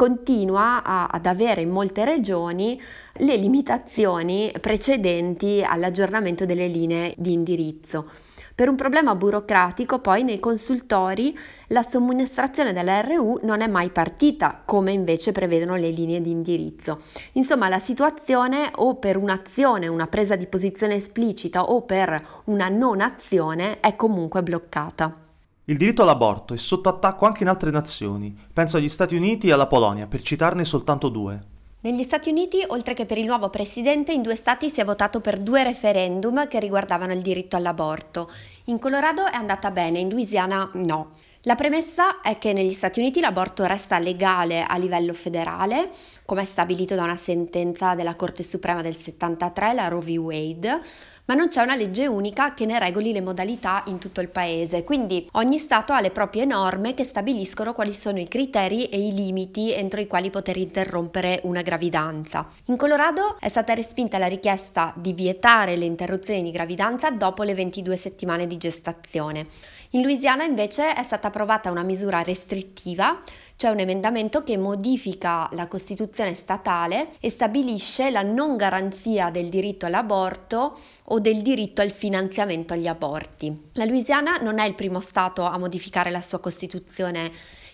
continua 0.00 0.82
a, 0.82 1.08
ad 1.08 1.26
avere 1.26 1.60
in 1.60 1.68
molte 1.68 2.06
regioni 2.06 2.80
le 3.16 3.36
limitazioni 3.36 4.50
precedenti 4.58 5.62
all'aggiornamento 5.62 6.46
delle 6.46 6.68
linee 6.68 7.12
di 7.18 7.34
indirizzo. 7.34 8.08
Per 8.54 8.70
un 8.70 8.76
problema 8.76 9.14
burocratico 9.14 9.98
poi 9.98 10.22
nei 10.22 10.40
consultori 10.40 11.38
la 11.66 11.82
somministrazione 11.82 12.72
della 12.72 13.02
RU 13.02 13.40
non 13.42 13.60
è 13.60 13.66
mai 13.66 13.90
partita 13.90 14.62
come 14.64 14.92
invece 14.92 15.32
prevedono 15.32 15.76
le 15.76 15.90
linee 15.90 16.22
di 16.22 16.30
indirizzo. 16.30 17.02
Insomma 17.32 17.68
la 17.68 17.78
situazione 17.78 18.70
o 18.76 18.94
per 18.94 19.18
un'azione, 19.18 19.86
una 19.86 20.06
presa 20.06 20.34
di 20.34 20.46
posizione 20.46 20.94
esplicita 20.94 21.64
o 21.64 21.82
per 21.82 22.40
una 22.44 22.70
non 22.70 23.02
azione 23.02 23.80
è 23.80 23.94
comunque 23.96 24.42
bloccata. 24.42 25.28
Il 25.70 25.76
diritto 25.76 26.02
all'aborto 26.02 26.52
è 26.52 26.56
sotto 26.56 26.88
attacco 26.88 27.26
anche 27.26 27.44
in 27.44 27.48
altre 27.48 27.70
nazioni, 27.70 28.36
penso 28.52 28.76
agli 28.76 28.88
Stati 28.88 29.14
Uniti 29.14 29.46
e 29.46 29.52
alla 29.52 29.68
Polonia, 29.68 30.08
per 30.08 30.20
citarne 30.20 30.64
soltanto 30.64 31.08
due. 31.08 31.38
Negli 31.82 32.02
Stati 32.02 32.28
Uniti, 32.28 32.64
oltre 32.66 32.92
che 32.92 33.06
per 33.06 33.18
il 33.18 33.26
nuovo 33.26 33.50
presidente, 33.50 34.12
in 34.12 34.20
due 34.20 34.34
stati 34.34 34.68
si 34.68 34.80
è 34.80 34.84
votato 34.84 35.20
per 35.20 35.38
due 35.38 35.62
referendum 35.62 36.48
che 36.48 36.58
riguardavano 36.58 37.12
il 37.12 37.22
diritto 37.22 37.54
all'aborto. 37.54 38.28
In 38.64 38.80
Colorado 38.80 39.26
è 39.26 39.36
andata 39.36 39.70
bene, 39.70 40.00
in 40.00 40.08
Louisiana 40.08 40.68
no. 40.72 41.10
La 41.44 41.54
premessa 41.54 42.20
è 42.20 42.36
che 42.36 42.52
negli 42.52 42.72
Stati 42.72 42.98
Uniti 42.98 43.20
l'aborto 43.20 43.64
resta 43.64 43.98
legale 44.00 44.64
a 44.64 44.76
livello 44.76 45.14
federale, 45.14 45.88
come 46.30 46.42
è 46.42 46.44
stabilito 46.44 46.94
da 46.94 47.02
una 47.02 47.16
sentenza 47.16 47.96
della 47.96 48.14
Corte 48.14 48.44
Suprema 48.44 48.82
del 48.82 48.94
73, 48.94 49.72
la 49.72 49.88
Roe 49.88 50.00
v. 50.00 50.16
Wade, 50.18 50.80
ma 51.24 51.34
non 51.34 51.48
c'è 51.48 51.60
una 51.60 51.74
legge 51.74 52.06
unica 52.06 52.54
che 52.54 52.66
ne 52.66 52.78
regoli 52.78 53.12
le 53.12 53.20
modalità 53.20 53.82
in 53.88 53.98
tutto 53.98 54.20
il 54.20 54.28
paese, 54.28 54.84
quindi 54.84 55.28
ogni 55.32 55.58
Stato 55.58 55.92
ha 55.92 56.00
le 56.00 56.12
proprie 56.12 56.44
norme 56.44 56.94
che 56.94 57.02
stabiliscono 57.02 57.72
quali 57.72 57.92
sono 57.92 58.20
i 58.20 58.28
criteri 58.28 58.84
e 58.84 59.08
i 59.08 59.12
limiti 59.12 59.72
entro 59.72 60.00
i 60.00 60.06
quali 60.06 60.30
poter 60.30 60.56
interrompere 60.56 61.40
una 61.42 61.62
gravidanza. 61.62 62.46
In 62.66 62.76
Colorado 62.76 63.36
è 63.40 63.48
stata 63.48 63.74
respinta 63.74 64.16
la 64.16 64.28
richiesta 64.28 64.92
di 64.96 65.12
vietare 65.12 65.76
le 65.76 65.84
interruzioni 65.84 66.44
di 66.44 66.52
gravidanza 66.52 67.10
dopo 67.10 67.42
le 67.42 67.54
22 67.54 67.96
settimane 67.96 68.46
di 68.46 68.56
gestazione. 68.56 69.46
In 69.92 70.02
Louisiana 70.02 70.44
invece 70.44 70.92
è 70.92 71.02
stata 71.02 71.26
approvata 71.26 71.68
una 71.68 71.82
misura 71.82 72.22
restrittiva, 72.22 73.20
cioè 73.56 73.72
un 73.72 73.80
emendamento 73.80 74.44
che 74.44 74.56
modifica 74.56 75.48
la 75.54 75.66
Costituzione 75.66 76.19
statale 76.34 77.08
e 77.20 77.30
stabilisce 77.30 78.10
la 78.10 78.22
non 78.22 78.56
garanzia 78.56 79.30
del 79.30 79.48
diritto 79.48 79.86
all'aborto 79.86 80.78
o 81.04 81.18
del 81.18 81.42
diritto 81.42 81.80
al 81.80 81.90
finanziamento 81.90 82.74
agli 82.74 82.86
aborti. 82.86 83.70
La 83.72 83.84
Louisiana 83.84 84.36
non 84.36 84.58
è 84.58 84.66
il 84.66 84.74
primo 84.74 85.00
Stato 85.00 85.44
a 85.44 85.58
modificare 85.58 86.10
la 86.10 86.20
sua 86.20 86.38
Costituzione 86.38 87.30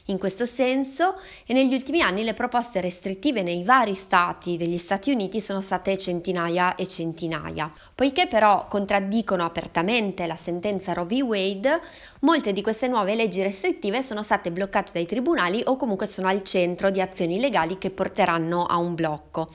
in 0.07 0.19
questo 0.19 0.47
senso 0.47 1.17
e 1.47 1.53
negli 1.53 1.75
ultimi 1.75 2.01
anni 2.01 2.23
le 2.23 2.35
proposte 2.35 2.81
restrittive 2.81 3.43
nei 3.43 3.65
vari 3.65 3.95
stati 3.95 4.57
degli 4.57 4.79
Stati 4.79 5.11
Uniti 5.11 5.41
sono 5.41 5.61
state 5.61 5.97
centinaia 5.99 6.75
e 6.77 6.87
centinaia. 6.87 7.71
Poiché 7.95 8.27
però 8.27 8.67
contraddicono 8.69 9.45
apertamente 9.45 10.27
la 10.27 10.37
sentenza 10.37 10.93
Roe 10.93 11.07
v. 11.07 11.23
Wade, 11.23 11.81
molte 12.21 12.53
di 12.53 12.63
queste 12.63 12.89
nuove 12.89 13.15
leggi 13.15 13.43
restrittive 13.43 14.03
sono 14.03 14.23
state 14.23 14.53
bloccate 14.53 14.93
dai 14.93 15.07
tribunali 15.07 15.63
o 15.67 15.77
comunque 15.77 16.07
sono 16.07 16.29
al 16.29 16.43
centro 16.43 16.91
di 16.91 17.01
azioni 17.01 17.41
legali 17.41 17.79
che 17.79 17.91
porteranno 17.91 18.65
a 18.65 18.77
un 18.77 18.95
blocco. 18.95 19.49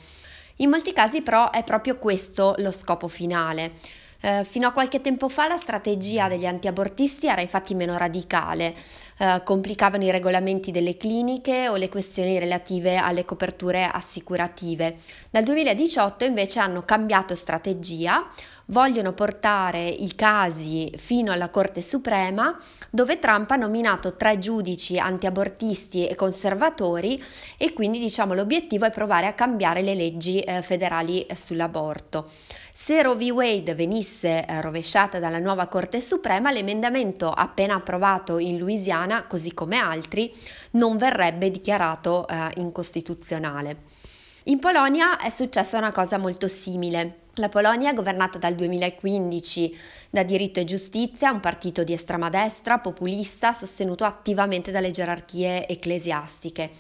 In 0.58 0.70
molti 0.70 0.91
casi 0.93 1.22
però 1.22 1.50
è 1.50 1.63
proprio 1.63 1.98
questo 1.98 2.55
lo 2.58 2.72
scopo 2.72 3.08
finale 3.08 4.00
Eh, 4.24 4.46
fino 4.46 4.67
a 4.67 4.72
qualche 4.72 5.01
tempo 5.01 5.29
fa 5.29 5.48
la 5.48 5.58
strategia 5.58 6.27
degli 6.27 6.46
antiabortisti 6.46 7.25
era 7.25 7.41
infatti 7.41 7.74
meno 7.74 7.98
radicale, 7.98 8.75
eh, 9.21 9.43
complicavano 9.43 10.03
i 10.03 10.09
regolamenti 10.09 10.71
delle 10.71 10.97
cliniche 10.97 11.69
o 11.69 11.75
le 11.75 11.89
questioni 11.89 12.39
relative 12.39 12.95
alle 12.95 13.23
coperture 13.23 13.83
assicurative. 13.83 14.95
Dal 15.29 15.43
2018 15.43 16.25
invece 16.25 16.57
hanno 16.57 16.81
cambiato 16.81 17.35
strategia, 17.35 18.27
vogliono 18.65 19.13
portare 19.13 19.85
i 19.87 20.15
casi 20.15 20.91
fino 20.97 21.31
alla 21.31 21.49
Corte 21.49 21.83
Suprema 21.83 22.57
dove 22.89 23.19
Trump 23.19 23.51
ha 23.51 23.57
nominato 23.57 24.15
tre 24.15 24.39
giudici 24.39 24.97
antiabortisti 24.97 26.07
e 26.07 26.15
conservatori 26.15 27.23
e 27.57 27.73
quindi 27.73 27.99
diciamo 27.99 28.33
l'obiettivo 28.33 28.85
è 28.85 28.91
provare 28.91 29.27
a 29.27 29.33
cambiare 29.33 29.83
le 29.83 29.93
leggi 29.93 30.39
eh, 30.39 30.63
federali 30.63 31.27
sull'aborto. 31.35 32.27
Se 32.73 33.01
Roe 33.01 33.15
v. 33.15 33.31
Wade 33.31 33.75
venisse 33.75 34.45
eh, 34.45 34.61
rovesciata 34.61 35.19
dalla 35.19 35.39
nuova 35.39 35.67
Corte 35.67 35.99
Suprema, 35.99 36.51
l'emendamento 36.51 37.29
appena 37.29 37.75
approvato 37.75 38.37
in 38.37 38.57
Louisiana, 38.57 39.25
così 39.27 39.53
come 39.53 39.77
altri, 39.77 40.33
non 40.71 40.97
verrebbe 40.97 41.51
dichiarato 41.51 42.25
eh, 42.27 42.49
incostituzionale. 42.55 43.99
In 44.45 44.59
Polonia 44.59 45.17
è 45.17 45.29
successa 45.29 45.77
una 45.77 45.91
cosa 45.91 46.17
molto 46.17 46.47
simile. 46.47 47.17
La 47.35 47.49
Polonia, 47.49 47.93
governata 47.93 48.37
dal 48.37 48.55
2015 48.55 49.77
da 50.09 50.23
Diritto 50.23 50.61
e 50.61 50.63
Giustizia, 50.63 51.31
un 51.31 51.41
partito 51.41 51.83
di 51.83 51.91
estrema 51.91 52.29
destra, 52.29 52.79
populista, 52.79 53.51
sostenuto 53.51 54.05
attivamente 54.05 54.71
dalle 54.71 54.91
gerarchie 54.91 55.67
ecclesiastiche. 55.67 56.71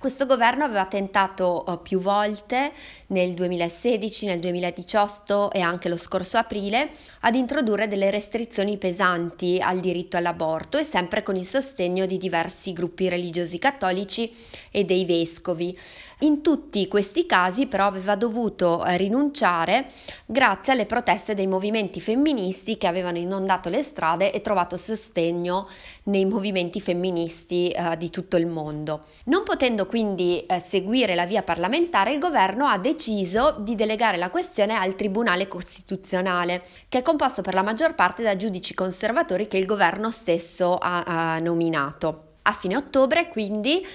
Questo 0.00 0.24
governo 0.24 0.64
aveva 0.64 0.86
tentato 0.86 1.62
uh, 1.66 1.82
più 1.82 1.98
volte 2.00 2.72
nel 3.08 3.34
2016, 3.34 4.24
nel 4.24 4.38
2018 4.38 5.50
e 5.50 5.60
anche 5.60 5.90
lo 5.90 5.98
scorso 5.98 6.38
aprile 6.38 6.88
ad 7.20 7.34
introdurre 7.34 7.86
delle 7.86 8.08
restrizioni 8.08 8.78
pesanti 8.78 9.58
al 9.60 9.78
diritto 9.78 10.16
all'aborto 10.16 10.78
e 10.78 10.84
sempre 10.84 11.22
con 11.22 11.36
il 11.36 11.44
sostegno 11.44 12.06
di 12.06 12.16
diversi 12.16 12.72
gruppi 12.72 13.10
religiosi 13.10 13.58
cattolici 13.58 14.34
e 14.70 14.84
dei 14.84 15.04
vescovi. 15.04 15.78
In 16.22 16.42
tutti 16.42 16.86
questi 16.86 17.24
casi 17.24 17.66
però 17.66 17.86
aveva 17.86 18.14
dovuto 18.14 18.84
eh, 18.84 18.98
rinunciare 18.98 19.86
grazie 20.26 20.74
alle 20.74 20.84
proteste 20.84 21.32
dei 21.32 21.46
movimenti 21.46 21.98
femministi 21.98 22.76
che 22.76 22.86
avevano 22.86 23.16
inondato 23.16 23.70
le 23.70 23.82
strade 23.82 24.30
e 24.30 24.42
trovato 24.42 24.76
sostegno 24.76 25.66
nei 26.04 26.26
movimenti 26.26 26.78
femministi 26.78 27.68
eh, 27.68 27.96
di 27.96 28.10
tutto 28.10 28.36
il 28.36 28.46
mondo. 28.46 29.04
Non 29.26 29.44
potendo 29.44 29.86
quindi 29.86 30.44
eh, 30.44 30.60
seguire 30.60 31.14
la 31.14 31.24
via 31.24 31.42
parlamentare, 31.42 32.12
il 32.12 32.18
governo 32.18 32.66
ha 32.66 32.76
deciso 32.76 33.56
di 33.58 33.74
delegare 33.74 34.18
la 34.18 34.28
questione 34.28 34.76
al 34.76 34.96
Tribunale 34.96 35.48
Costituzionale, 35.48 36.62
che 36.90 36.98
è 36.98 37.02
composto 37.02 37.40
per 37.40 37.54
la 37.54 37.62
maggior 37.62 37.94
parte 37.94 38.22
da 38.22 38.36
giudici 38.36 38.74
conservatori 38.74 39.48
che 39.48 39.56
il 39.56 39.64
governo 39.64 40.10
stesso 40.10 40.76
ha, 40.76 41.02
ha 41.02 41.38
nominato. 41.38 42.24
A 42.42 42.52
fine 42.52 42.76
ottobre, 42.76 43.28
quindi, 43.28 43.86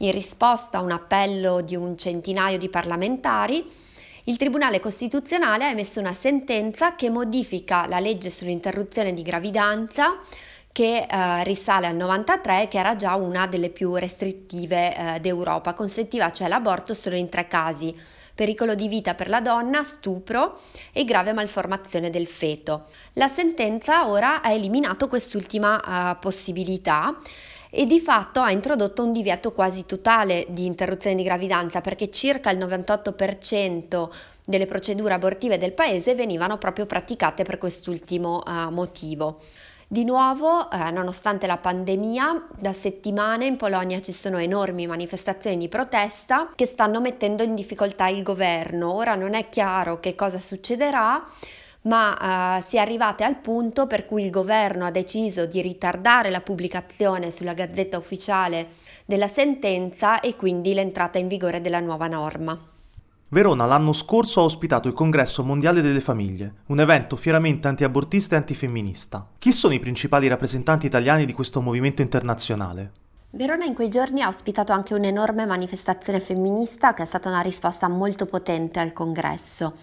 in 0.00 0.12
risposta 0.12 0.78
a 0.78 0.82
un 0.82 0.92
appello 0.92 1.60
di 1.60 1.76
un 1.76 1.96
centinaio 1.96 2.58
di 2.58 2.68
parlamentari, 2.68 3.64
il 4.24 4.36
Tribunale 4.36 4.80
Costituzionale 4.80 5.64
ha 5.64 5.70
emesso 5.70 5.98
una 5.98 6.12
sentenza 6.12 6.94
che 6.94 7.10
modifica 7.10 7.86
la 7.88 8.00
legge 8.00 8.30
sull'interruzione 8.30 9.12
di 9.12 9.22
gravidanza 9.22 10.18
che 10.72 11.06
eh, 11.08 11.44
risale 11.44 11.86
al 11.86 11.96
93 11.96 12.68
che 12.68 12.78
era 12.78 12.96
già 12.96 13.14
una 13.16 13.46
delle 13.46 13.70
più 13.70 13.94
restrittive 13.94 14.96
eh, 15.16 15.20
d'Europa, 15.20 15.74
consentiva 15.74 16.30
cioè 16.32 16.48
l'aborto 16.48 16.94
solo 16.94 17.16
in 17.16 17.28
tre 17.28 17.48
casi, 17.48 17.94
pericolo 18.34 18.74
di 18.74 18.88
vita 18.88 19.14
per 19.14 19.28
la 19.28 19.40
donna, 19.40 19.82
stupro 19.82 20.58
e 20.92 21.04
grave 21.04 21.32
malformazione 21.32 22.08
del 22.08 22.26
feto. 22.26 22.84
La 23.14 23.28
sentenza 23.28 24.08
ora 24.08 24.42
ha 24.42 24.52
eliminato 24.52 25.08
quest'ultima 25.08 26.12
eh, 26.12 26.16
possibilità 26.20 27.16
e 27.70 27.86
di 27.86 28.00
fatto 28.00 28.40
ha 28.40 28.50
introdotto 28.50 29.04
un 29.04 29.12
divieto 29.12 29.52
quasi 29.52 29.86
totale 29.86 30.46
di 30.48 30.66
interruzione 30.66 31.16
di 31.16 31.22
gravidanza 31.22 31.80
perché 31.80 32.10
circa 32.10 32.50
il 32.50 32.58
98% 32.58 34.08
delle 34.44 34.66
procedure 34.66 35.14
abortive 35.14 35.58
del 35.58 35.72
paese 35.72 36.14
venivano 36.14 36.58
proprio 36.58 36.84
praticate 36.84 37.44
per 37.44 37.58
quest'ultimo 37.58 38.42
uh, 38.44 38.72
motivo. 38.72 39.38
Di 39.92 40.04
nuovo, 40.04 40.70
eh, 40.70 40.92
nonostante 40.92 41.48
la 41.48 41.56
pandemia, 41.56 42.46
da 42.60 42.72
settimane 42.72 43.46
in 43.46 43.56
Polonia 43.56 44.00
ci 44.00 44.12
sono 44.12 44.38
enormi 44.38 44.86
manifestazioni 44.86 45.56
di 45.56 45.66
protesta 45.66 46.48
che 46.54 46.64
stanno 46.64 47.00
mettendo 47.00 47.42
in 47.42 47.56
difficoltà 47.56 48.06
il 48.06 48.22
governo. 48.22 48.94
Ora 48.94 49.16
non 49.16 49.34
è 49.34 49.48
chiaro 49.48 49.98
che 49.98 50.14
cosa 50.14 50.38
succederà, 50.38 51.26
ma 51.82 52.58
eh, 52.58 52.62
si 52.62 52.76
è 52.76 52.80
arrivate 52.80 53.24
al 53.24 53.36
punto 53.36 53.86
per 53.86 54.06
cui 54.06 54.24
il 54.24 54.30
governo 54.30 54.84
ha 54.84 54.90
deciso 54.90 55.46
di 55.46 55.60
ritardare 55.60 56.30
la 56.30 56.40
pubblicazione 56.40 57.30
sulla 57.30 57.54
Gazzetta 57.54 57.96
Ufficiale 57.96 58.68
della 59.04 59.28
sentenza 59.28 60.20
e 60.20 60.36
quindi 60.36 60.74
l'entrata 60.74 61.18
in 61.18 61.28
vigore 61.28 61.60
della 61.60 61.80
nuova 61.80 62.06
norma. 62.06 62.58
Verona 63.32 63.64
l'anno 63.64 63.92
scorso 63.92 64.40
ha 64.40 64.44
ospitato 64.44 64.88
il 64.88 64.94
Congresso 64.94 65.44
Mondiale 65.44 65.82
delle 65.82 66.00
Famiglie, 66.00 66.52
un 66.66 66.80
evento 66.80 67.14
fieramente 67.14 67.68
antiabortista 67.68 68.34
e 68.34 68.38
antifemminista. 68.38 69.24
Chi 69.38 69.52
sono 69.52 69.72
i 69.72 69.78
principali 69.78 70.26
rappresentanti 70.26 70.86
italiani 70.86 71.26
di 71.26 71.32
questo 71.32 71.60
movimento 71.60 72.02
internazionale? 72.02 72.90
Verona 73.30 73.64
in 73.64 73.74
quei 73.74 73.88
giorni 73.88 74.22
ha 74.22 74.28
ospitato 74.28 74.72
anche 74.72 74.94
un'enorme 74.94 75.46
manifestazione 75.46 76.18
femminista 76.18 76.92
che 76.92 77.04
è 77.04 77.06
stata 77.06 77.28
una 77.28 77.40
risposta 77.40 77.86
molto 77.86 78.26
potente 78.26 78.80
al 78.80 78.92
congresso. 78.92 79.74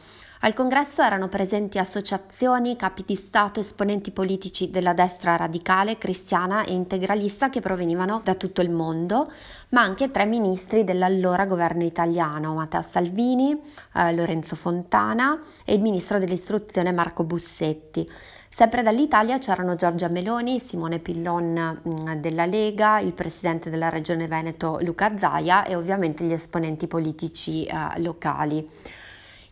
Al 0.41 0.53
congresso 0.53 1.01
erano 1.01 1.29
presenti 1.29 1.79
associazioni, 1.79 2.75
capi 2.75 3.03
di 3.05 3.15
Stato, 3.15 3.59
esponenti 3.59 4.11
politici 4.11 4.69
della 4.69 4.93
destra 4.93 5.35
radicale, 5.35 5.97
cristiana 5.97 6.63
e 6.63 6.73
integralista 6.73 7.49
che 7.49 7.59
provenivano 7.59 8.21
da 8.23 8.35
tutto 8.35 8.61
il 8.61 8.69
mondo, 8.69 9.31
ma 9.69 9.81
anche 9.81 10.11
tre 10.11 10.25
ministri 10.25 10.83
dell'allora 10.83 11.47
governo 11.47 11.83
italiano, 11.83 12.53
Matteo 12.53 12.83
Salvini, 12.83 13.59
eh, 13.95 14.13
Lorenzo 14.13 14.55
Fontana 14.55 15.41
e 15.65 15.73
il 15.73 15.81
ministro 15.81 16.19
dell'istruzione 16.19 16.91
Marco 16.91 17.23
Bussetti. 17.23 18.07
Sempre 18.49 18.83
dall'Italia 18.83 19.39
c'erano 19.39 19.75
Giorgia 19.75 20.07
Meloni, 20.07 20.59
Simone 20.59 20.99
Pillon 20.99 21.81
mm, 21.87 22.13
della 22.13 22.45
Lega, 22.45 22.99
il 22.99 23.13
presidente 23.13 23.71
della 23.71 23.89
regione 23.89 24.27
Veneto 24.27 24.77
Luca 24.81 25.17
Zaia 25.17 25.65
e 25.65 25.75
ovviamente 25.75 26.23
gli 26.23 26.31
esponenti 26.31 26.85
politici 26.85 27.65
eh, 27.65 27.99
locali. 28.01 28.69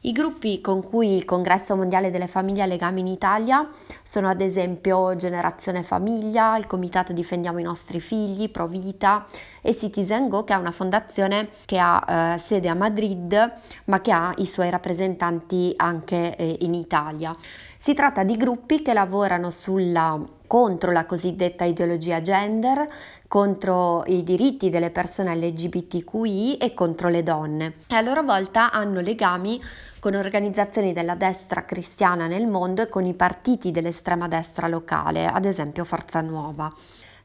I 0.06 0.12
gruppi 0.12 0.62
con 0.62 0.84
cui 0.84 1.16
il 1.16 1.26
Congresso 1.26 1.76
Mondiale 1.76 2.12
delle 2.12 2.28
Famiglie 2.28 2.62
ha 2.62 2.68
legami 2.68 3.00
in 3.00 3.08
Italia 3.08 3.68
sono 4.04 4.30
ad 4.30 4.40
esempio 4.40 5.16
Generazione 5.16 5.82
Famiglia, 5.82 6.56
il 6.58 6.68
Comitato 6.68 7.12
Difendiamo 7.12 7.58
i 7.58 7.64
nostri 7.64 8.00
figli, 8.00 8.52
Pro 8.52 8.68
Vita 8.68 9.26
e 9.64 9.76
Citizen 9.76 10.30
Go 10.30 10.44
che 10.44 10.54
è 10.54 10.58
una 10.58 10.70
fondazione 10.70 11.50
che 11.66 11.80
ha 11.80 12.36
eh, 12.36 12.38
sede 12.38 12.70
a 12.70 12.76
Madrid 12.76 13.54
ma 13.86 14.00
che 14.02 14.12
ha 14.12 14.32
i 14.38 14.46
suoi 14.46 14.70
rappresentanti 14.70 15.74
anche 15.76 16.36
eh, 16.36 16.58
in 16.60 16.76
Italia. 16.76 17.36
Si 17.76 17.96
tratta 17.96 18.24
di 18.24 18.38
gruppi 18.38 18.84
che 18.84 18.94
lavorano 18.94 19.50
sulla, 19.50 20.20
contro 20.46 20.92
la 20.92 21.08
cosiddetta 21.08 21.64
ideologia 21.64 22.22
gender, 22.22 22.88
contro 23.28 24.04
i 24.06 24.24
diritti 24.24 24.70
delle 24.70 24.92
persone 24.92 25.36
LGBTQI 25.36 26.58
e 26.58 26.74
contro 26.74 27.10
le 27.10 27.24
donne 27.24 27.74
e 27.88 27.96
a 27.96 28.02
loro 28.02 28.24
volta 28.24 28.72
hanno 28.72 29.02
legami 29.02 29.60
con 30.06 30.14
organizzazioni 30.14 30.94
della 30.94 31.16
destra 31.16 31.66
cristiana 31.66 32.28
nel 32.28 32.46
mondo 32.46 32.84
e 32.84 32.90
con 32.90 33.06
i 33.06 33.16
partiti 33.16 33.72
dell'estrema 33.72 34.28
destra 34.28 34.68
locale, 34.68 35.26
ad 35.26 35.46
esempio 35.46 35.84
Forza 35.84 36.22
Nuova. 36.22 36.72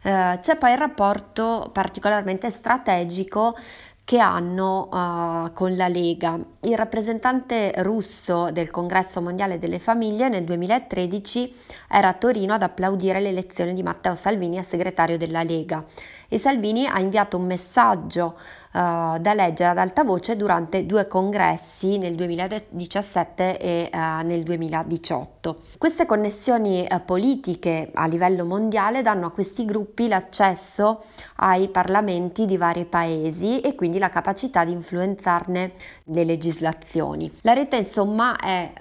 Eh, 0.01 0.39
c'è 0.41 0.57
poi 0.57 0.73
il 0.73 0.79
rapporto 0.79 1.69
particolarmente 1.75 2.51
strategico 2.51 3.55
che 4.03 4.19
hanno 4.19 4.89
uh, 4.91 5.53
con 5.53 5.77
la 5.77 5.89
Lega. 5.89 6.39
Il 6.63 6.77
rappresentante 6.79 7.75
russo 7.83 8.51
del 8.51 8.71
Congresso 8.71 9.21
Mondiale 9.21 9.59
delle 9.59 9.79
Famiglie 9.79 10.31
nel 10.31 10.45
2013 10.45 11.55
era 11.87 12.09
a 12.09 12.15
Torino 12.15 12.55
ad 12.55 12.63
applaudire 12.63 13.21
l'elezione 13.21 13.75
di 13.75 13.83
Matteo 13.83 14.15
Salvini 14.15 14.57
a 14.59 14.63
segretario 14.63 15.19
della 15.19 15.43
Lega 15.43 15.85
e 16.33 16.39
Salvini 16.39 16.87
ha 16.87 17.01
inviato 17.01 17.37
un 17.37 17.45
messaggio 17.45 18.39
uh, 18.73 19.19
da 19.19 19.35
leggere 19.35 19.71
ad 19.71 19.79
alta 19.79 20.05
voce 20.05 20.37
durante 20.37 20.87
due 20.87 21.07
congressi 21.07 21.99
nel 21.99 22.15
2017 22.15 23.59
e 23.59 23.91
uh, 23.93 24.25
nel 24.25 24.43
2018. 24.43 25.57
Queste 25.79 26.07
connessioni 26.07 26.87
uh, 26.89 27.01
politiche 27.05 27.91
a 27.95 28.07
livello 28.07 28.45
mondiale 28.45 29.03
danno 29.03 29.27
a 29.27 29.31
questi 29.31 29.65
gruppi 29.65 30.09
l'accesso 30.09 31.05
ai 31.37 31.69
parlamenti 31.69 32.47
di 32.47 32.57
vari 32.57 32.85
paesi 32.85 33.61
e 33.61 33.75
quindi 33.75 33.99
la 33.99 34.11
capacità 34.11 34.65
di 34.65 34.73
influenzarne 34.73 35.73
le 36.05 36.25
legislazioni. 36.25 37.31
La 37.43 37.53
rete 37.53 37.77
insomma 37.77 38.37
è 38.37 38.73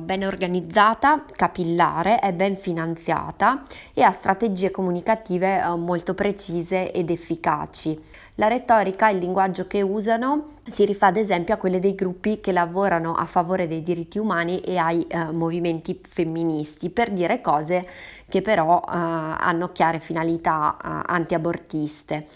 ben 0.00 0.24
organizzata, 0.24 1.24
capillare, 1.36 2.18
è 2.18 2.32
ben 2.32 2.56
finanziata 2.56 3.62
e 3.94 4.02
ha 4.02 4.10
strategie 4.10 4.70
comunicative 4.70 5.62
molto 5.76 6.14
precise 6.14 6.90
ed 6.90 7.10
efficaci. 7.10 7.98
La 8.40 8.48
retorica, 8.48 9.10
il 9.10 9.18
linguaggio 9.18 9.66
che 9.66 9.82
usano, 9.82 10.60
si 10.66 10.86
rifà 10.86 11.08
ad 11.08 11.18
esempio 11.18 11.52
a 11.52 11.58
quelle 11.58 11.78
dei 11.78 11.94
gruppi 11.94 12.40
che 12.40 12.52
lavorano 12.52 13.12
a 13.12 13.26
favore 13.26 13.68
dei 13.68 13.82
diritti 13.82 14.18
umani 14.18 14.60
e 14.60 14.78
ai 14.78 15.02
eh, 15.08 15.30
movimenti 15.30 16.00
femministi 16.08 16.88
per 16.88 17.10
dire 17.10 17.42
cose 17.42 17.86
che 18.30 18.40
però 18.40 18.80
eh, 18.80 18.92
hanno 18.92 19.72
chiare 19.72 19.98
finalità 19.98 20.74
eh, 20.74 21.02
antiabortiste. 21.12 22.26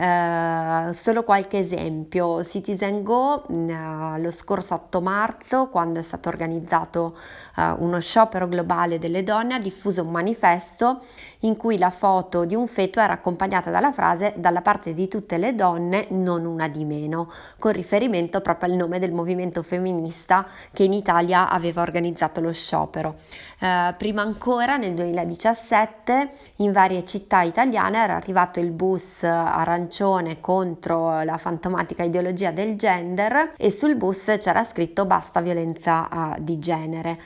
Eh, 0.00 0.92
solo 0.92 1.24
qualche 1.24 1.58
esempio, 1.58 2.44
Citizen 2.44 3.02
Go 3.02 3.42
uh, 3.48 4.20
lo 4.20 4.30
scorso 4.30 4.74
8 4.74 5.00
marzo, 5.00 5.68
quando 5.70 5.98
è 5.98 6.02
stato 6.04 6.28
organizzato 6.28 7.16
uh, 7.16 7.47
uno 7.78 8.00
sciopero 8.00 8.48
globale 8.48 8.98
delle 8.98 9.22
donne, 9.22 9.54
ha 9.54 9.60
diffuso 9.60 10.02
un 10.02 10.10
manifesto 10.10 11.00
in 11.40 11.56
cui 11.56 11.78
la 11.78 11.90
foto 11.90 12.44
di 12.44 12.54
un 12.54 12.66
feto 12.66 13.00
era 13.00 13.12
accompagnata 13.12 13.70
dalla 13.70 13.92
frase 13.92 14.34
dalla 14.36 14.62
parte 14.62 14.94
di 14.94 15.06
tutte 15.08 15.38
le 15.38 15.54
donne, 15.54 16.06
non 16.10 16.44
una 16.44 16.68
di 16.68 16.84
meno, 16.84 17.30
con 17.58 17.72
riferimento 17.72 18.40
proprio 18.40 18.70
al 18.70 18.76
nome 18.76 18.98
del 18.98 19.12
movimento 19.12 19.62
femminista 19.62 20.46
che 20.72 20.84
in 20.84 20.92
Italia 20.92 21.48
aveva 21.48 21.82
organizzato 21.82 22.40
lo 22.40 22.52
sciopero. 22.52 23.16
Eh, 23.60 23.94
prima 23.96 24.22
ancora, 24.22 24.76
nel 24.76 24.94
2017, 24.94 26.30
in 26.56 26.72
varie 26.72 27.04
città 27.04 27.42
italiane 27.42 27.98
era 27.98 28.16
arrivato 28.16 28.58
il 28.60 28.70
bus 28.70 29.22
arancione 29.22 30.40
contro 30.40 31.22
la 31.22 31.38
fantomatica 31.38 32.02
ideologia 32.02 32.50
del 32.50 32.76
gender 32.76 33.52
e 33.56 33.70
sul 33.70 33.94
bus 33.96 34.36
c'era 34.40 34.64
scritto 34.64 35.04
basta 35.04 35.40
violenza 35.40 36.08
uh, 36.10 36.42
di 36.42 36.58
genere. 36.58 37.18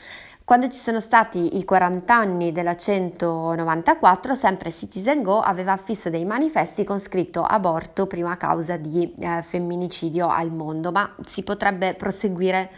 Quando 0.45 0.69
ci 0.69 0.79
sono 0.79 1.01
stati 1.01 1.57
i 1.57 1.65
40 1.65 2.15
anni 2.15 2.51
della 2.51 2.77
194, 2.77 4.35
sempre 4.35 4.73
Citizen 4.73 5.23
Go 5.23 5.41
aveva 5.41 5.71
affisso 5.71 6.11
dei 6.11 6.25
manifesti 6.25 6.83
con 6.83 6.99
scritto 6.99 7.45
aborto 7.45 8.09
prima 8.09 8.37
causa 8.37 8.77
di 8.77 9.15
eh, 9.21 9.43
femminicidio 9.43 10.29
al 10.29 10.51
mondo, 10.51 10.91
ma 10.91 11.15
si 11.27 11.45
potrebbe 11.45 11.95
proseguire 11.95 12.71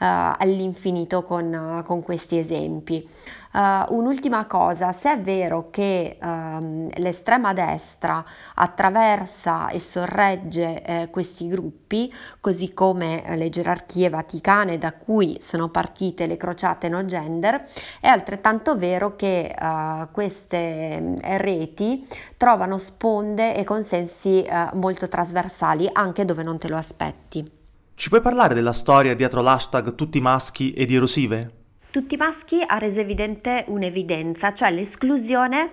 uh, 0.00 0.04
all'infinito 0.38 1.22
con, 1.24 1.52
uh, 1.52 1.84
con, 1.84 2.02
questi 2.02 2.38
esempi. 2.38 3.06
Uh, 3.52 3.92
un'ultima 3.96 4.46
cosa, 4.46 4.92
se 4.92 5.12
è 5.12 5.20
vero 5.20 5.70
che 5.70 6.18
um, 6.22 6.88
l'estrema 6.98 7.52
destra 7.52 8.24
attraversa 8.54 9.70
e 9.70 9.80
sorregge 9.80 10.82
eh, 10.84 11.10
questi 11.10 11.48
gruppi, 11.48 12.14
così 12.40 12.72
come 12.72 13.24
eh, 13.24 13.36
le 13.36 13.48
gerarchie 13.48 14.08
vaticane 14.08 14.78
da 14.78 14.92
cui 14.92 15.38
sono 15.40 15.68
partite 15.68 16.26
le 16.26 16.36
crociate 16.36 16.88
no 16.88 17.04
gender, 17.04 17.66
è 18.00 18.06
altrettanto 18.06 18.78
vero 18.78 19.16
che 19.16 19.52
uh, 19.60 20.06
queste 20.12 21.00
mm, 21.00 21.16
reti 21.38 22.06
trovano 22.36 22.78
sponde 22.78 23.56
e 23.56 23.64
consensi 23.64 24.46
uh, 24.48 24.76
molto 24.76 25.08
trasversali 25.08 25.90
anche 25.92 26.24
dove 26.24 26.44
non 26.44 26.56
te 26.58 26.68
lo 26.68 26.76
aspetti. 26.76 27.50
Ci 27.94 28.08
puoi 28.08 28.20
parlare 28.20 28.54
della 28.54 28.72
storia 28.72 29.16
dietro 29.16 29.42
l'hashtag 29.42 29.96
tutti 29.96 30.20
maschi 30.20 30.72
ed 30.72 30.92
erosive? 30.92 31.59
Tutti 31.90 32.16
maschi 32.16 32.62
ha 32.64 32.78
reso 32.78 33.00
evidente 33.00 33.64
un'evidenza, 33.66 34.54
cioè 34.54 34.70
l'esclusione 34.70 35.70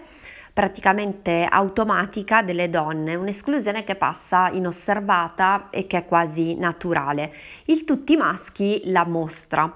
praticamente 0.51 1.45
automatica 1.47 2.41
delle 2.41 2.71
donne, 2.71 3.13
un'esclusione 3.13 3.83
che 3.83 3.93
passa 3.93 4.49
inosservata 4.51 5.69
e 5.69 5.85
che 5.85 5.97
è 5.97 6.05
quasi 6.07 6.55
naturale. 6.55 7.31
Il 7.65 7.85
tutti 7.85 8.17
maschi 8.17 8.81
la 8.85 9.05
mostra. 9.05 9.71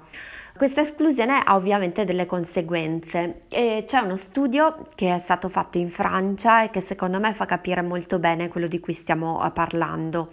Questa 0.58 0.82
esclusione 0.82 1.44
ha 1.44 1.56
ovviamente 1.56 2.06
delle 2.06 2.26
conseguenze 2.26 3.44
e 3.48 3.84
c'è 3.86 4.00
uno 4.00 4.16
studio 4.16 4.88
che 4.96 5.14
è 5.14 5.20
stato 5.20 5.48
fatto 5.48 5.78
in 5.78 5.92
Francia 5.92 6.64
e 6.64 6.72
che 6.72 6.82
secondo 6.82 7.20
me 7.20 7.36
fa 7.36 7.46
capire 7.46 7.84
molto 7.84 8.18
bene 8.18 8.48
quello 8.48 8.68
di 8.68 8.80
cui 8.80 8.94
stiamo 8.94 9.46
eh, 9.46 9.52
parlando. 9.52 10.32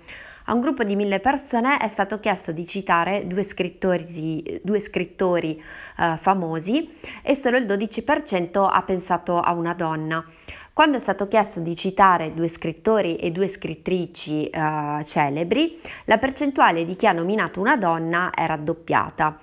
A 0.51 0.55
un 0.55 0.63
gruppo 0.63 0.83
di 0.83 0.97
mille 0.97 1.21
persone 1.21 1.77
è 1.77 1.89
stato 1.89 2.21
chiesto 2.21 2.53
di 2.53 2.67
citare 2.67 3.27
due 3.27 3.43
scrittori, 3.43 4.59
due 4.63 4.81
scrittori 4.81 5.63
eh, 5.99 6.17
famosi 6.19 6.89
e 7.23 7.35
solo 7.35 7.59
il 7.59 7.67
12% 7.67 8.67
ha 8.67 8.83
pensato 8.83 9.39
a 9.41 9.53
una 9.53 9.75
donna. 9.75 10.25
Quando 10.73 10.97
è 10.97 11.01
stato 11.01 11.29
chiesto 11.29 11.61
di 11.61 11.77
citare 11.77 12.33
due 12.33 12.49
scrittori 12.49 13.17
e 13.17 13.31
due 13.31 13.47
scrittrici 13.47 14.49
eh, 14.49 15.03
celebri, 15.05 15.79
la 16.07 16.17
percentuale 16.17 16.87
di 16.87 16.97
chi 16.97 17.07
ha 17.07 17.13
nominato 17.13 17.61
una 17.61 17.77
donna 17.77 18.31
è 18.31 18.47
raddoppiata. 18.47 19.39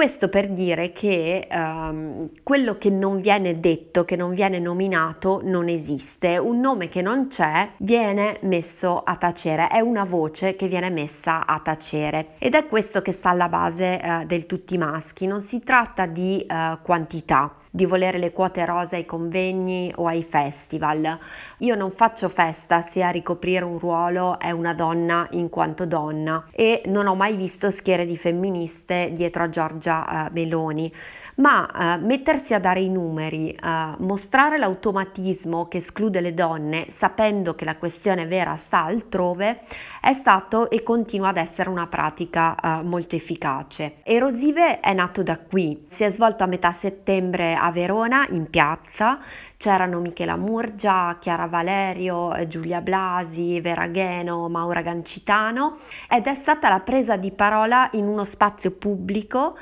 Questo 0.00 0.30
per 0.30 0.48
dire 0.48 0.92
che 0.92 1.46
um, 1.52 2.26
quello 2.42 2.78
che 2.78 2.88
non 2.88 3.20
viene 3.20 3.60
detto, 3.60 4.06
che 4.06 4.16
non 4.16 4.32
viene 4.32 4.58
nominato, 4.58 5.42
non 5.44 5.68
esiste. 5.68 6.38
Un 6.38 6.58
nome 6.58 6.88
che 6.88 7.02
non 7.02 7.28
c'è 7.28 7.72
viene 7.76 8.38
messo 8.44 9.02
a 9.04 9.16
tacere, 9.16 9.68
è 9.68 9.80
una 9.80 10.04
voce 10.04 10.56
che 10.56 10.68
viene 10.68 10.88
messa 10.88 11.44
a 11.44 11.60
tacere. 11.62 12.28
Ed 12.38 12.54
è 12.54 12.64
questo 12.64 13.02
che 13.02 13.12
sta 13.12 13.28
alla 13.28 13.50
base 13.50 14.00
uh, 14.02 14.24
del 14.24 14.46
tutti 14.46 14.78
maschi. 14.78 15.26
Non 15.26 15.42
si 15.42 15.60
tratta 15.60 16.06
di 16.06 16.46
uh, 16.48 16.78
quantità, 16.80 17.52
di 17.70 17.84
volere 17.84 18.16
le 18.16 18.32
quote 18.32 18.64
rosa 18.64 18.96
ai 18.96 19.04
convegni 19.04 19.92
o 19.96 20.06
ai 20.06 20.22
festival. 20.22 21.18
Io 21.58 21.74
non 21.74 21.90
faccio 21.90 22.30
festa 22.30 22.80
se 22.80 23.02
a 23.02 23.10
ricoprire 23.10 23.66
un 23.66 23.78
ruolo 23.78 24.38
è 24.38 24.50
una 24.50 24.72
donna 24.72 25.28
in 25.32 25.50
quanto 25.50 25.84
donna 25.84 26.46
e 26.52 26.80
non 26.86 27.06
ho 27.06 27.14
mai 27.14 27.36
visto 27.36 27.70
schiere 27.70 28.06
di 28.06 28.16
femministe 28.16 29.10
dietro 29.12 29.42
a 29.42 29.48
Giorgia 29.50 29.88
uh, 29.94 30.28
Meloni, 30.30 30.92
ma 31.36 31.98
uh, 32.00 32.04
mettersi 32.04 32.54
a 32.54 32.58
dare 32.58 32.80
i 32.80 32.88
numeri, 32.88 33.56
uh, 33.60 34.02
mostrare 34.02 34.58
l'automatismo 34.58 35.68
che 35.68 35.78
esclude 35.78 36.20
le 36.20 36.34
donne 36.34 36.86
sapendo 36.88 37.54
che 37.54 37.64
la 37.64 37.76
questione 37.76 38.26
vera 38.26 38.56
sta 38.56 38.84
altrove 38.84 39.60
è 40.00 40.12
stato 40.12 40.70
e 40.70 40.82
continua 40.82 41.28
ad 41.28 41.36
essere 41.36 41.68
una 41.68 41.86
pratica 41.86 42.56
uh, 42.60 42.86
molto 42.86 43.16
efficace. 43.16 43.96
Erosive 44.02 44.80
è 44.80 44.92
nato 44.92 45.22
da 45.22 45.38
qui, 45.38 45.84
si 45.88 46.04
è 46.04 46.10
svolto 46.10 46.44
a 46.44 46.46
metà 46.46 46.72
settembre 46.72 47.54
a 47.54 47.70
Verona 47.70 48.26
in 48.30 48.48
piazza, 48.48 49.18
c'erano 49.56 50.00
Michela 50.00 50.36
Murgia, 50.36 51.18
Chiara 51.20 51.46
Valerio, 51.46 52.32
Giulia 52.48 52.80
Blasi, 52.80 53.60
Vera 53.60 53.88
Gheno, 53.88 54.48
Maura 54.48 54.80
Gancitano. 54.80 55.76
Ed 56.08 56.26
è 56.26 56.34
stata 56.34 56.70
la 56.70 56.80
presa 56.80 57.16
di 57.16 57.30
parola 57.30 57.88
in 57.92 58.06
uno 58.06 58.24
spazio 58.24 58.70
pubblico 58.70 59.58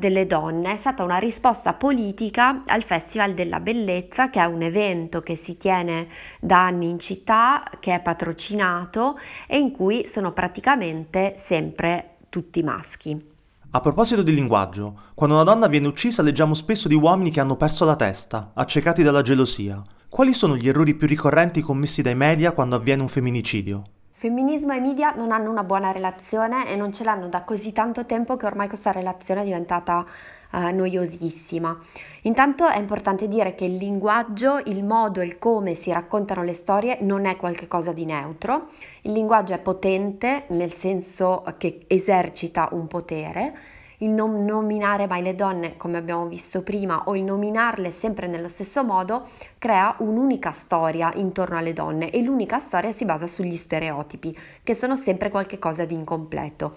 delle 0.00 0.26
donne 0.26 0.72
è 0.72 0.76
stata 0.76 1.04
una 1.04 1.18
risposta 1.18 1.74
politica 1.74 2.64
al 2.66 2.82
Festival 2.82 3.34
della 3.34 3.60
Bellezza, 3.60 4.30
che 4.30 4.40
è 4.40 4.46
un 4.46 4.62
evento 4.62 5.20
che 5.20 5.36
si 5.36 5.56
tiene 5.56 6.08
da 6.40 6.64
anni 6.64 6.88
in 6.88 6.98
città, 6.98 7.62
che 7.78 7.94
è 7.94 8.00
patrocinato 8.00 9.18
e 9.46 9.58
in 9.58 9.70
cui 9.70 10.06
sono 10.06 10.32
praticamente 10.32 11.34
sempre 11.36 12.16
tutti 12.30 12.62
maschi. 12.62 13.28
A 13.72 13.80
proposito 13.80 14.22
di 14.22 14.34
linguaggio, 14.34 15.02
quando 15.14 15.36
una 15.36 15.44
donna 15.44 15.68
viene 15.68 15.86
uccisa 15.86 16.22
leggiamo 16.22 16.54
spesso 16.54 16.88
di 16.88 16.94
uomini 16.96 17.30
che 17.30 17.38
hanno 17.38 17.54
perso 17.54 17.84
la 17.84 17.94
testa, 17.94 18.50
accecati 18.54 19.04
dalla 19.04 19.22
gelosia. 19.22 19.80
Quali 20.08 20.32
sono 20.32 20.56
gli 20.56 20.66
errori 20.66 20.94
più 20.94 21.06
ricorrenti 21.06 21.60
commessi 21.60 22.02
dai 22.02 22.16
media 22.16 22.50
quando 22.50 22.74
avviene 22.74 23.02
un 23.02 23.08
femminicidio? 23.08 23.84
Femminismo 24.20 24.74
e 24.74 24.80
media 24.80 25.14
non 25.16 25.32
hanno 25.32 25.48
una 25.48 25.64
buona 25.64 25.92
relazione 25.92 26.68
e 26.68 26.76
non 26.76 26.92
ce 26.92 27.04
l'hanno 27.04 27.30
da 27.30 27.40
così 27.42 27.72
tanto 27.72 28.04
tempo 28.04 28.36
che 28.36 28.44
ormai 28.44 28.68
questa 28.68 28.92
relazione 28.92 29.40
è 29.40 29.44
diventata 29.44 30.04
uh, 30.50 30.58
noiosissima. 30.74 31.78
Intanto 32.24 32.68
è 32.68 32.76
importante 32.76 33.28
dire 33.28 33.54
che 33.54 33.64
il 33.64 33.76
linguaggio, 33.76 34.60
il 34.66 34.84
modo, 34.84 35.22
il 35.22 35.38
come 35.38 35.74
si 35.74 35.90
raccontano 35.90 36.42
le 36.42 36.52
storie 36.52 36.98
non 37.00 37.24
è 37.24 37.36
qualcosa 37.36 37.92
di 37.94 38.04
neutro. 38.04 38.66
Il 39.00 39.12
linguaggio 39.12 39.54
è 39.54 39.58
potente 39.58 40.44
nel 40.48 40.74
senso 40.74 41.42
che 41.56 41.86
esercita 41.86 42.68
un 42.72 42.88
potere 42.88 43.54
il 44.02 44.10
non 44.10 44.44
nominare 44.44 45.06
mai 45.06 45.22
le 45.22 45.34
donne, 45.34 45.76
come 45.76 45.98
abbiamo 45.98 46.26
visto 46.26 46.62
prima, 46.62 47.04
o 47.06 47.16
il 47.16 47.22
nominarle 47.22 47.90
sempre 47.90 48.26
nello 48.26 48.48
stesso 48.48 48.84
modo, 48.84 49.28
crea 49.58 49.94
un'unica 49.98 50.52
storia 50.52 51.12
intorno 51.14 51.58
alle 51.58 51.72
donne 51.72 52.10
e 52.10 52.22
l'unica 52.22 52.60
storia 52.60 52.92
si 52.92 53.04
basa 53.04 53.26
sugli 53.26 53.56
stereotipi, 53.56 54.36
che 54.62 54.74
sono 54.74 54.96
sempre 54.96 55.28
qualcosa 55.28 55.84
di 55.84 55.94
incompleto. 55.94 56.76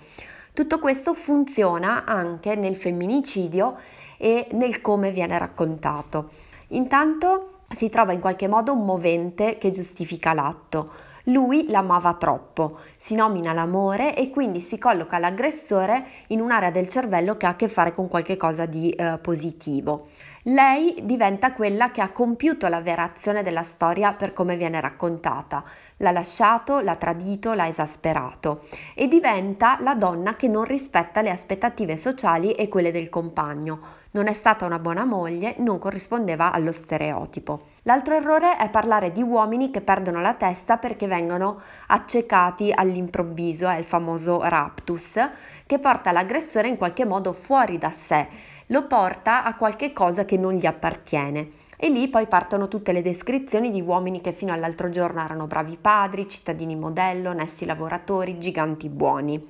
Tutto 0.54 0.80
questo 0.80 1.14
funziona 1.14 2.06
anche 2.06 2.56
nel 2.56 2.76
femminicidio 2.76 3.76
e 4.18 4.48
nel 4.52 4.82
come 4.82 5.12
viene 5.12 5.38
raccontato. 5.38 6.30
Intanto 6.70 7.60
si 7.76 7.90
trova 7.90 8.12
in 8.12 8.20
qualche 8.20 8.48
modo 8.48 8.74
un 8.74 8.86
movente 8.86 9.58
che 9.58 9.72
giustifica 9.72 10.34
l'atto. 10.34 11.12
Lui 11.28 11.70
l'amava 11.70 12.16
troppo, 12.16 12.80
si 12.98 13.16
nomina 13.16 13.54
l'amore 13.54 14.14
e 14.14 14.30
quindi 14.30 14.60
si 14.60 14.78
colloca 14.78 15.20
l'aggressore 15.20 16.06
in 16.28 16.42
un'area 16.42 16.70
del 16.70 16.90
cervello 16.90 17.38
che 17.38 17.46
ha 17.46 17.50
a 17.50 17.56
che 17.56 17.70
fare 17.70 17.94
con 17.94 18.10
qualche 18.10 18.36
cosa 18.36 18.66
di 18.66 18.90
eh, 18.90 19.20
positivo. 19.22 20.08
lei 20.48 20.96
diventa 21.04 21.54
quella 21.54 21.92
che 21.92 22.02
ha 22.02 22.12
compiuto 22.12 22.68
la 22.68 22.82
vera 22.82 23.04
azione 23.04 23.44
della 23.44 23.64
storia 23.64 24.12
per 24.14 24.34
come 24.34 24.58
viene 24.58 24.82
raccontata. 24.82 25.64
L'ha 26.04 26.12
lasciato, 26.12 26.82
l'ha 26.82 26.98
tradito, 26.98 27.54
l'ha 27.54 27.66
esasperato 27.66 28.64
e 28.94 29.08
diventa 29.08 29.78
la 29.80 29.96
donna 29.96 30.36
che 30.36 30.50
non 30.50 30.66
rispetta 30.66 31.22
le 31.22 31.30
aspettative 31.30 31.96
sociali 31.96 32.52
e 32.52 32.68
quelle 32.68 32.92
del 32.92 33.08
compagno. 33.08 33.80
Non 34.12 34.28
è 34.28 34.34
stata 34.34 34.66
una 34.66 34.80
buona 34.80 35.06
moglie, 35.06 35.56
non 35.60 35.80
corrispondeva 35.80 36.52
allo 36.52 36.74
stereotipo. 36.74 37.68
L'altro 37.84 38.16
errore 38.16 38.58
è 38.58 38.70
parlare 38.70 39.14
di 39.14 39.22
uomini 39.22 39.72
che 39.72 39.80
perdono 39.80 40.20
la 40.20 40.34
testa 40.34 40.76
perché 40.76 41.08
vengono 41.08 41.62
accecati 41.88 42.74
all'improvviso, 42.76 43.70
è 43.70 43.78
il 43.78 43.86
famoso 43.86 44.42
raptus, 44.44 45.18
che 45.66 45.80
porta 45.80 46.12
l'aggressore 46.12 46.68
in 46.68 46.76
qualche 46.76 47.06
modo 47.06 47.32
fuori 47.32 47.78
da 47.78 47.92
sé 47.92 48.28
lo 48.68 48.88
porta 48.88 49.44
a 49.44 49.56
qualche 49.56 49.94
cosa 49.94 50.26
che 50.26 50.38
non 50.38 50.54
gli 50.54 50.66
appartiene. 50.66 51.50
E 51.84 51.90
lì 51.90 52.08
poi 52.08 52.28
partono 52.28 52.70
tutte 52.70 52.94
le 52.94 53.02
descrizioni 53.02 53.70
di 53.70 53.82
uomini 53.82 54.22
che 54.22 54.32
fino 54.32 54.54
all'altro 54.54 54.90
giorno 54.90 55.22
erano 55.22 55.48
bravi 55.48 55.76
padri, 55.76 56.30
cittadini 56.30 56.78
modello, 56.78 57.32
onesti 57.32 57.66
lavoratori, 57.66 58.40
giganti 58.40 58.88
buoni. 58.88 59.46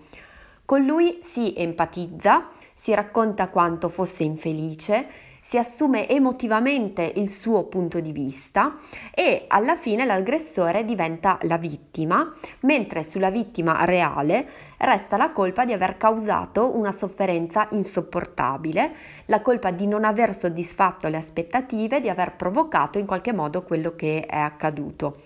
Con 0.65 0.84
lui 0.84 1.19
si 1.22 1.54
empatizza, 1.56 2.48
si 2.74 2.91
racconta 2.96 3.50
quanto 3.50 3.88
fosse 3.88 4.24
infelice, 4.24 5.08
si 5.43 5.58
assume 5.58 6.08
emotivamente 6.08 7.12
il 7.17 7.29
suo 7.29 7.65
punto 7.65 7.99
di 7.99 8.13
vista 8.13 8.75
e 9.13 9.43
alla 9.49 9.75
fine 9.75 10.06
l'aggressore 10.06 10.86
diventa 10.86 11.38
la 11.41 11.58
vittima, 11.58 12.32
mentre 12.62 13.03
sulla 13.03 13.29
vittima 13.29 13.84
reale 13.84 14.47
resta 14.77 15.17
la 15.17 15.32
colpa 15.32 15.65
di 15.65 15.73
aver 15.73 15.97
causato 15.97 16.77
una 16.77 16.93
sofferenza 16.93 17.67
insopportabile, 17.71 18.95
la 19.25 19.41
colpa 19.41 19.71
di 19.71 19.86
non 19.86 20.06
aver 20.06 20.34
soddisfatto 20.34 21.10
le 21.10 21.17
aspettative, 21.17 21.99
di 21.99 22.08
aver 22.08 22.38
provocato 22.38 22.97
in 22.97 23.06
qualche 23.06 23.34
modo 23.34 23.63
quello 23.63 23.95
che 23.97 24.25
è 24.25 24.38
accaduto. 24.38 25.17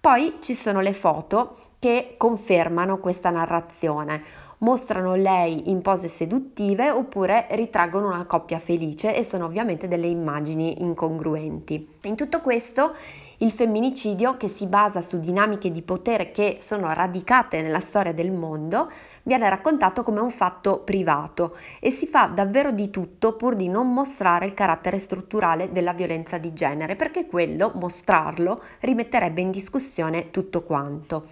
Poi 0.00 0.36
ci 0.38 0.54
sono 0.54 0.80
le 0.80 0.92
foto 0.92 1.56
che 1.80 2.14
confermano 2.16 2.98
questa 2.98 3.30
narrazione 3.30 4.22
mostrano 4.58 5.14
lei 5.14 5.70
in 5.70 5.82
pose 5.82 6.08
seduttive 6.08 6.90
oppure 6.90 7.46
ritraggono 7.50 8.08
una 8.08 8.24
coppia 8.24 8.58
felice 8.58 9.14
e 9.14 9.24
sono 9.24 9.46
ovviamente 9.46 9.88
delle 9.88 10.06
immagini 10.06 10.82
incongruenti. 10.82 11.88
In 12.02 12.16
tutto 12.16 12.40
questo 12.40 12.94
il 13.38 13.50
femminicidio, 13.50 14.36
che 14.36 14.48
si 14.48 14.66
basa 14.66 15.02
su 15.02 15.18
dinamiche 15.18 15.72
di 15.72 15.82
potere 15.82 16.30
che 16.30 16.58
sono 16.60 16.92
radicate 16.92 17.62
nella 17.62 17.80
storia 17.80 18.12
del 18.12 18.30
mondo, 18.30 18.90
viene 19.24 19.48
raccontato 19.48 20.02
come 20.02 20.20
un 20.20 20.30
fatto 20.30 20.78
privato 20.80 21.56
e 21.80 21.90
si 21.90 22.06
fa 22.06 22.26
davvero 22.26 22.70
di 22.70 22.90
tutto 22.90 23.34
pur 23.34 23.56
di 23.56 23.68
non 23.68 23.92
mostrare 23.92 24.46
il 24.46 24.54
carattere 24.54 24.98
strutturale 24.98 25.72
della 25.72 25.92
violenza 25.92 26.38
di 26.38 26.52
genere, 26.54 26.94
perché 26.94 27.26
quello, 27.26 27.72
mostrarlo, 27.74 28.62
rimetterebbe 28.80 29.40
in 29.40 29.50
discussione 29.50 30.30
tutto 30.30 30.62
quanto. 30.62 31.26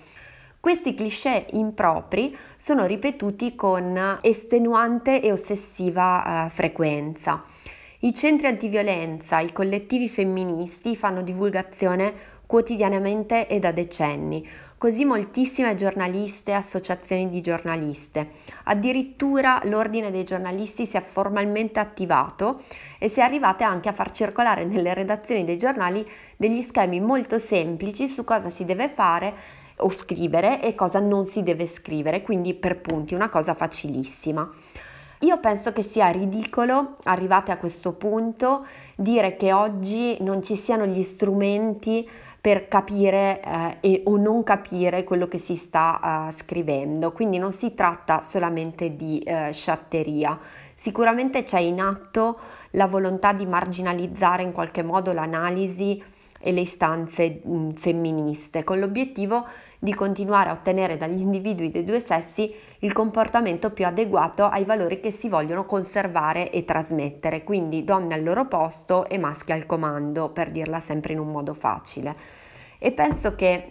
Questi 0.62 0.94
cliché 0.94 1.46
impropri 1.55 2.38
sono 2.55 2.87
ripetuti 2.87 3.57
con 3.57 4.20
estenuante 4.20 5.20
e 5.20 5.33
ossessiva 5.33 6.46
eh, 6.46 6.51
frequenza. 6.51 7.42
I 7.98 8.14
centri 8.14 8.46
antiviolenza, 8.46 9.40
i 9.40 9.51
collettivi 9.51 10.09
femministi 10.09 10.94
fanno 10.94 11.22
divulgazione 11.22 12.12
quotidianamente 12.46 13.48
e 13.48 13.59
da 13.59 13.72
decenni, 13.72 14.48
così 14.79 15.05
moltissime 15.05 15.75
giornaliste 15.75 16.53
e 16.53 16.55
associazioni 16.55 17.29
di 17.29 17.40
giornaliste. 17.40 18.29
Addirittura 18.62 19.61
l'ordine 19.64 20.12
dei 20.12 20.22
giornalisti 20.22 20.87
si 20.87 20.96
è 20.96 21.03
formalmente 21.03 21.81
attivato 21.81 22.62
e 23.01 23.09
si 23.09 23.18
è 23.18 23.25
arrivate 23.25 23.64
anche 23.64 23.88
a 23.88 23.92
far 23.92 24.12
circolare 24.12 24.64
nelle 24.64 24.94
redazioni 24.94 25.42
dei 25.42 25.59
giornali 25.59 26.09
degli 26.37 26.62
schemi 26.62 27.01
molto 27.01 27.40
semplici 27.40 28.09
su 28.09 28.22
cosa 28.22 28.48
si 28.48 28.64
deve 28.64 28.88
fare 28.88 29.61
o 29.83 29.90
scrivere 29.90 30.62
e 30.62 30.75
cosa 30.75 31.01
non 31.01 31.27
si 31.27 31.42
deve 31.42 31.66
scrivere, 31.66 32.23
quindi 32.23 32.55
per 32.55 32.81
punti, 32.81 33.14
una 33.14 33.29
cosa 33.29 33.55
facilissima. 33.55 34.49
Io 35.21 35.38
penso 35.38 35.73
che 35.73 35.83
sia 35.83 36.09
ridicolo, 36.09 36.97
arrivate 37.05 37.53
a 37.53 37.57
questo 37.57 37.92
punto, 37.92 38.66
dire 38.97 39.37
che 39.37 39.53
oggi 39.53 40.16
non 40.21 40.42
ci 40.42 40.57
siano 40.57 40.85
gli 40.85 41.05
strumenti 41.05 42.09
per 42.42 42.66
capire 42.66 43.40
eh, 43.40 43.77
e, 43.81 44.03
o 44.07 44.16
non 44.16 44.42
capire 44.42 45.05
quello 45.05 45.29
che 45.29 45.38
si 45.38 45.55
sta 45.55 46.27
uh, 46.27 46.33
scrivendo. 46.33 47.12
Quindi 47.12 47.38
non 47.38 47.53
si 47.53 47.73
tratta 47.73 48.23
solamente 48.23 48.97
di 48.97 49.21
eh, 49.21 49.53
sciatteria. 49.53 50.37
Sicuramente 50.75 51.45
c'è 51.45 51.61
in 51.61 51.81
atto 51.81 52.37
la 52.71 52.88
volontà 52.88 53.33
di 53.33 53.47
marginalizzare 53.47 54.42
in 54.42 54.51
qualche 54.51 54.83
modo 54.83 55.12
l'analisi 55.12 56.03
e 56.40 56.51
le 56.51 56.62
istanze 56.62 57.42
mh, 57.45 57.75
femministe, 57.75 58.64
con 58.64 58.81
l'obiettivo 58.81 59.47
di 59.71 59.71
continuare 59.90 60.51
a 60.51 60.53
ottenere 60.53 60.97
dagli 60.97 61.21
individui 61.21 61.73
dei 61.73 61.83
due 61.83 62.01
sessi 62.01 62.55
il 62.79 62.92
comportamento 62.92 63.71
più 63.71 63.85
adeguato 63.85 64.45
ai 64.45 64.64
valori 64.64 65.01
che 65.01 65.11
si 65.11 65.29
vogliono 65.29 65.66
conservare 65.66 66.51
e 66.53 66.64
trasmettere, 66.64 67.42
quindi 67.42 67.83
donne 67.83 68.14
al 68.14 68.23
loro 68.23 68.47
posto 68.47 69.09
e 69.09 69.18
maschi 69.18 69.51
al 69.51 69.66
comando, 69.66 70.29
per 70.29 70.53
dirla 70.53 70.79
sempre 70.79 71.14
in 71.14 71.18
un 71.18 71.33
modo 71.33 71.53
facile. 71.53 72.14
E 72.79 72.92
penso 72.92 73.35
che, 73.35 73.68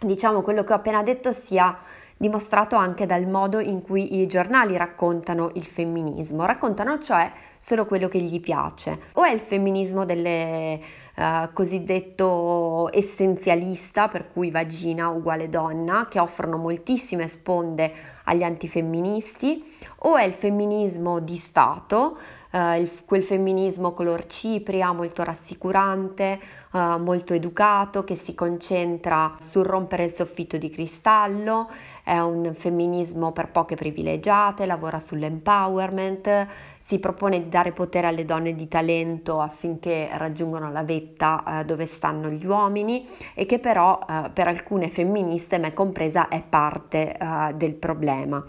diciamo, 0.00 0.42
quello 0.42 0.64
che 0.64 0.72
ho 0.72 0.76
appena 0.76 1.02
detto 1.02 1.32
sia 1.32 1.76
dimostrato 2.16 2.76
anche 2.76 3.06
dal 3.06 3.26
modo 3.26 3.58
in 3.58 3.82
cui 3.82 4.20
i 4.20 4.26
giornali 4.26 4.76
raccontano 4.76 5.50
il 5.54 5.64
femminismo, 5.64 6.44
raccontano 6.44 6.98
cioè 7.00 7.30
solo 7.58 7.86
quello 7.86 8.08
che 8.08 8.20
gli 8.20 8.40
piace. 8.40 9.00
O 9.14 9.24
è 9.24 9.32
il 9.32 9.40
femminismo 9.40 10.04
delle 10.04 10.80
uh, 11.16 11.52
cosiddetto 11.52 12.90
essenzialista, 12.92 14.08
per 14.08 14.30
cui 14.32 14.50
vagina 14.50 15.08
uguale 15.08 15.48
donna, 15.48 16.06
che 16.08 16.20
offrono 16.20 16.56
moltissime 16.56 17.26
sponde 17.28 17.92
agli 18.24 18.42
antifemministi, 18.42 19.64
o 20.00 20.16
è 20.16 20.24
il 20.24 20.34
femminismo 20.34 21.20
di 21.20 21.36
Stato, 21.36 22.18
Uh, 22.54 22.78
il, 22.78 22.88
quel 23.04 23.24
femminismo 23.24 23.92
color 23.92 24.26
cipria, 24.26 24.92
molto 24.92 25.24
rassicurante, 25.24 26.38
uh, 26.70 26.98
molto 26.98 27.34
educato, 27.34 28.04
che 28.04 28.14
si 28.14 28.32
concentra 28.32 29.34
sul 29.40 29.64
rompere 29.64 30.04
il 30.04 30.12
soffitto 30.12 30.56
di 30.56 30.70
cristallo, 30.70 31.68
è 32.04 32.16
un 32.20 32.54
femminismo 32.54 33.32
per 33.32 33.50
poche 33.50 33.74
privilegiate, 33.74 34.66
lavora 34.66 35.00
sull'empowerment, 35.00 36.46
si 36.78 36.98
propone 36.98 37.42
di 37.42 37.48
dare 37.48 37.72
potere 37.72 38.08
alle 38.08 38.26
donne 38.26 38.54
di 38.54 38.68
talento 38.68 39.40
affinché 39.40 40.10
raggiungano 40.12 40.70
la 40.70 40.84
vetta 40.84 41.60
eh, 41.60 41.64
dove 41.64 41.86
stanno 41.86 42.28
gli 42.28 42.44
uomini 42.44 43.08
e 43.34 43.46
che 43.46 43.58
però 43.58 43.98
eh, 44.06 44.30
per 44.30 44.48
alcune 44.48 44.90
femministe, 44.90 45.58
me 45.58 45.72
compresa, 45.72 46.28
è 46.28 46.42
parte 46.42 47.16
eh, 47.16 47.54
del 47.54 47.74
problema. 47.74 48.44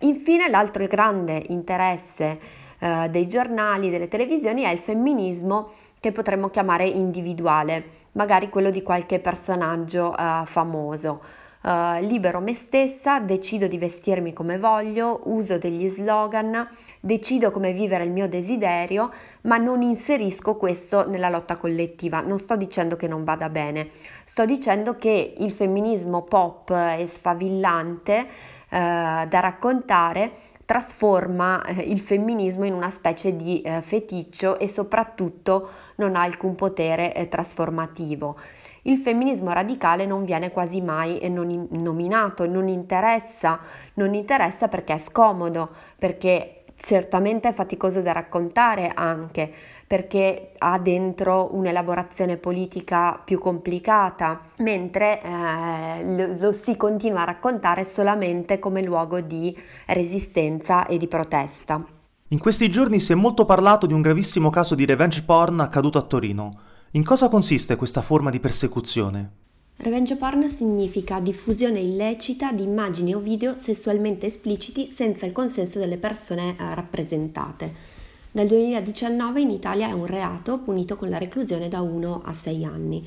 Infine 0.00 0.48
l'altro 0.48 0.86
grande 0.86 1.42
interesse 1.48 2.64
eh, 2.78 3.08
dei 3.10 3.26
giornali, 3.26 3.90
delle 3.90 4.08
televisioni 4.08 4.62
è 4.62 4.70
il 4.70 4.78
femminismo 4.78 5.70
che 6.00 6.12
potremmo 6.12 6.50
chiamare 6.50 6.86
individuale, 6.86 7.84
magari 8.12 8.48
quello 8.48 8.70
di 8.70 8.82
qualche 8.82 9.18
personaggio 9.18 10.16
eh, 10.16 10.42
famoso. 10.44 11.20
Uh, 11.66 11.98
libero 11.98 12.38
me 12.38 12.54
stessa, 12.54 13.18
decido 13.18 13.66
di 13.66 13.76
vestirmi 13.76 14.32
come 14.32 14.56
voglio, 14.56 15.22
uso 15.24 15.58
degli 15.58 15.88
slogan, 15.88 16.68
decido 17.00 17.50
come 17.50 17.72
vivere 17.72 18.04
il 18.04 18.12
mio 18.12 18.28
desiderio, 18.28 19.12
ma 19.42 19.56
non 19.56 19.82
inserisco 19.82 20.54
questo 20.54 21.08
nella 21.08 21.28
lotta 21.28 21.56
collettiva. 21.58 22.20
Non 22.20 22.38
sto 22.38 22.54
dicendo 22.54 22.94
che 22.94 23.08
non 23.08 23.24
vada 23.24 23.48
bene, 23.48 23.88
sto 24.22 24.44
dicendo 24.44 24.94
che 24.94 25.34
il 25.38 25.50
femminismo 25.50 26.22
pop 26.22 26.70
e 26.70 27.04
sfavillante 27.08 28.18
uh, 28.20 28.68
da 28.68 29.40
raccontare 29.40 30.30
trasforma 30.66 31.64
eh, 31.64 31.80
il 31.80 32.00
femminismo 32.00 32.64
in 32.64 32.74
una 32.74 32.90
specie 32.90 33.34
di 33.36 33.62
eh, 33.62 33.80
feticcio 33.80 34.58
e 34.58 34.68
soprattutto 34.68 35.70
non 35.94 36.16
ha 36.16 36.22
alcun 36.22 36.56
potere 36.56 37.14
eh, 37.14 37.28
trasformativo. 37.28 38.36
Il 38.82 38.98
femminismo 38.98 39.52
radicale 39.52 40.06
non 40.06 40.24
viene 40.24 40.50
quasi 40.50 40.80
mai 40.80 41.18
non 41.30 41.68
nominato, 41.70 42.46
non 42.46 42.68
interessa, 42.68 43.60
non 43.94 44.14
interessa 44.14 44.68
perché 44.68 44.94
è 44.94 44.98
scomodo, 44.98 45.70
perché 45.98 46.64
certamente 46.76 47.48
è 47.48 47.52
faticoso 47.52 48.00
da 48.00 48.12
raccontare 48.12 48.92
anche 48.94 49.52
perché 49.86 50.52
ha 50.58 50.78
dentro 50.78 51.50
un'elaborazione 51.52 52.36
politica 52.36 53.20
più 53.24 53.38
complicata, 53.38 54.40
mentre 54.58 55.22
eh, 55.22 56.04
lo, 56.04 56.36
lo, 56.38 56.52
si 56.52 56.76
continua 56.76 57.20
a 57.20 57.24
raccontare 57.24 57.84
solamente 57.84 58.58
come 58.58 58.82
luogo 58.82 59.20
di 59.20 59.56
resistenza 59.86 60.86
e 60.86 60.98
di 60.98 61.06
protesta. 61.06 61.84
In 62.28 62.38
questi 62.40 62.68
giorni 62.68 62.98
si 62.98 63.12
è 63.12 63.14
molto 63.14 63.44
parlato 63.44 63.86
di 63.86 63.92
un 63.92 64.02
gravissimo 64.02 64.50
caso 64.50 64.74
di 64.74 64.84
revenge 64.84 65.22
porn 65.22 65.60
accaduto 65.60 65.98
a 65.98 66.02
Torino. 66.02 66.58
In 66.92 67.04
cosa 67.04 67.28
consiste 67.28 67.76
questa 67.76 68.02
forma 68.02 68.30
di 68.30 68.40
persecuzione? 68.40 69.30
Revenge 69.78 70.16
porn 70.16 70.48
significa 70.48 71.20
diffusione 71.20 71.78
illecita 71.78 72.50
di 72.50 72.62
immagini 72.62 73.14
o 73.14 73.20
video 73.20 73.56
sessualmente 73.58 74.26
espliciti 74.26 74.86
senza 74.86 75.26
il 75.26 75.32
consenso 75.32 75.78
delle 75.78 75.98
persone 75.98 76.56
eh, 76.58 76.74
rappresentate. 76.74 78.05
Dal 78.36 78.48
2019 78.48 79.40
in 79.40 79.48
Italia 79.48 79.88
è 79.88 79.92
un 79.92 80.04
reato 80.04 80.58
punito 80.58 80.96
con 80.96 81.08
la 81.08 81.16
reclusione 81.16 81.68
da 81.68 81.80
1 81.80 82.20
a 82.22 82.34
6 82.34 82.64
anni. 82.66 83.02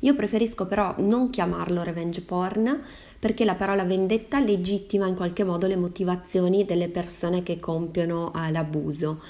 Io 0.00 0.14
preferisco 0.14 0.66
però 0.66 0.94
non 0.98 1.30
chiamarlo 1.30 1.82
revenge 1.82 2.20
porn 2.20 2.82
perché 3.18 3.46
la 3.46 3.54
parola 3.54 3.84
vendetta 3.84 4.40
legittima 4.40 5.06
in 5.06 5.14
qualche 5.14 5.42
modo 5.42 5.66
le 5.66 5.76
motivazioni 5.76 6.66
delle 6.66 6.90
persone 6.90 7.42
che 7.42 7.58
compiono 7.58 8.30
eh, 8.34 8.50
l'abuso. 8.50 9.22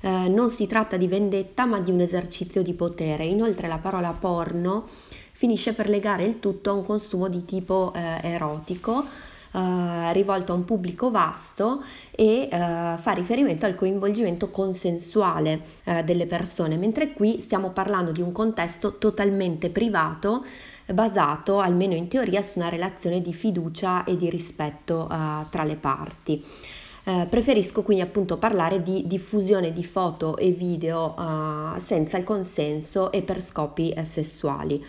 Eh, 0.00 0.28
non 0.28 0.48
si 0.48 0.66
tratta 0.66 0.96
di 0.96 1.08
vendetta 1.08 1.66
ma 1.66 1.78
di 1.78 1.90
un 1.90 2.00
esercizio 2.00 2.62
di 2.62 2.72
potere. 2.72 3.26
Inoltre 3.26 3.68
la 3.68 3.76
parola 3.76 4.12
porno 4.12 4.86
finisce 5.32 5.74
per 5.74 5.90
legare 5.90 6.24
il 6.24 6.40
tutto 6.40 6.70
a 6.70 6.72
un 6.72 6.86
consumo 6.86 7.28
di 7.28 7.44
tipo 7.44 7.92
eh, 7.94 8.20
erotico 8.22 9.04
eh, 9.56 10.12
rivolto 10.12 10.52
a 10.52 10.54
un 10.54 10.64
pubblico 10.64 11.10
vasto 11.10 11.82
e 12.10 12.42
eh, 12.42 12.48
fa 12.50 13.12
riferimento 13.14 13.64
al 13.64 13.74
coinvolgimento 13.74 14.50
consensuale 14.50 15.62
eh, 15.84 16.04
delle 16.04 16.26
persone, 16.26 16.76
mentre 16.76 17.14
qui 17.14 17.40
stiamo 17.40 17.70
parlando 17.70 18.12
di 18.12 18.20
un 18.20 18.32
contesto 18.32 18.98
totalmente 18.98 19.70
privato 19.70 20.44
basato, 20.92 21.58
almeno 21.58 21.94
in 21.94 22.06
teoria, 22.08 22.42
su 22.42 22.58
una 22.58 22.68
relazione 22.68 23.20
di 23.20 23.32
fiducia 23.32 24.04
e 24.04 24.16
di 24.16 24.30
rispetto 24.30 25.08
uh, 25.10 25.48
tra 25.50 25.64
le 25.64 25.76
parti. 25.76 26.44
Uh, 27.04 27.26
preferisco 27.28 27.82
quindi 27.82 28.02
appunto 28.02 28.36
parlare 28.36 28.82
di 28.82 29.04
diffusione 29.06 29.72
di 29.72 29.84
foto 29.84 30.36
e 30.36 30.50
video 30.50 31.14
uh, 31.16 31.78
senza 31.78 32.18
il 32.18 32.24
consenso 32.24 33.10
e 33.10 33.22
per 33.22 33.40
scopi 33.40 33.94
sessuali. 34.02 34.84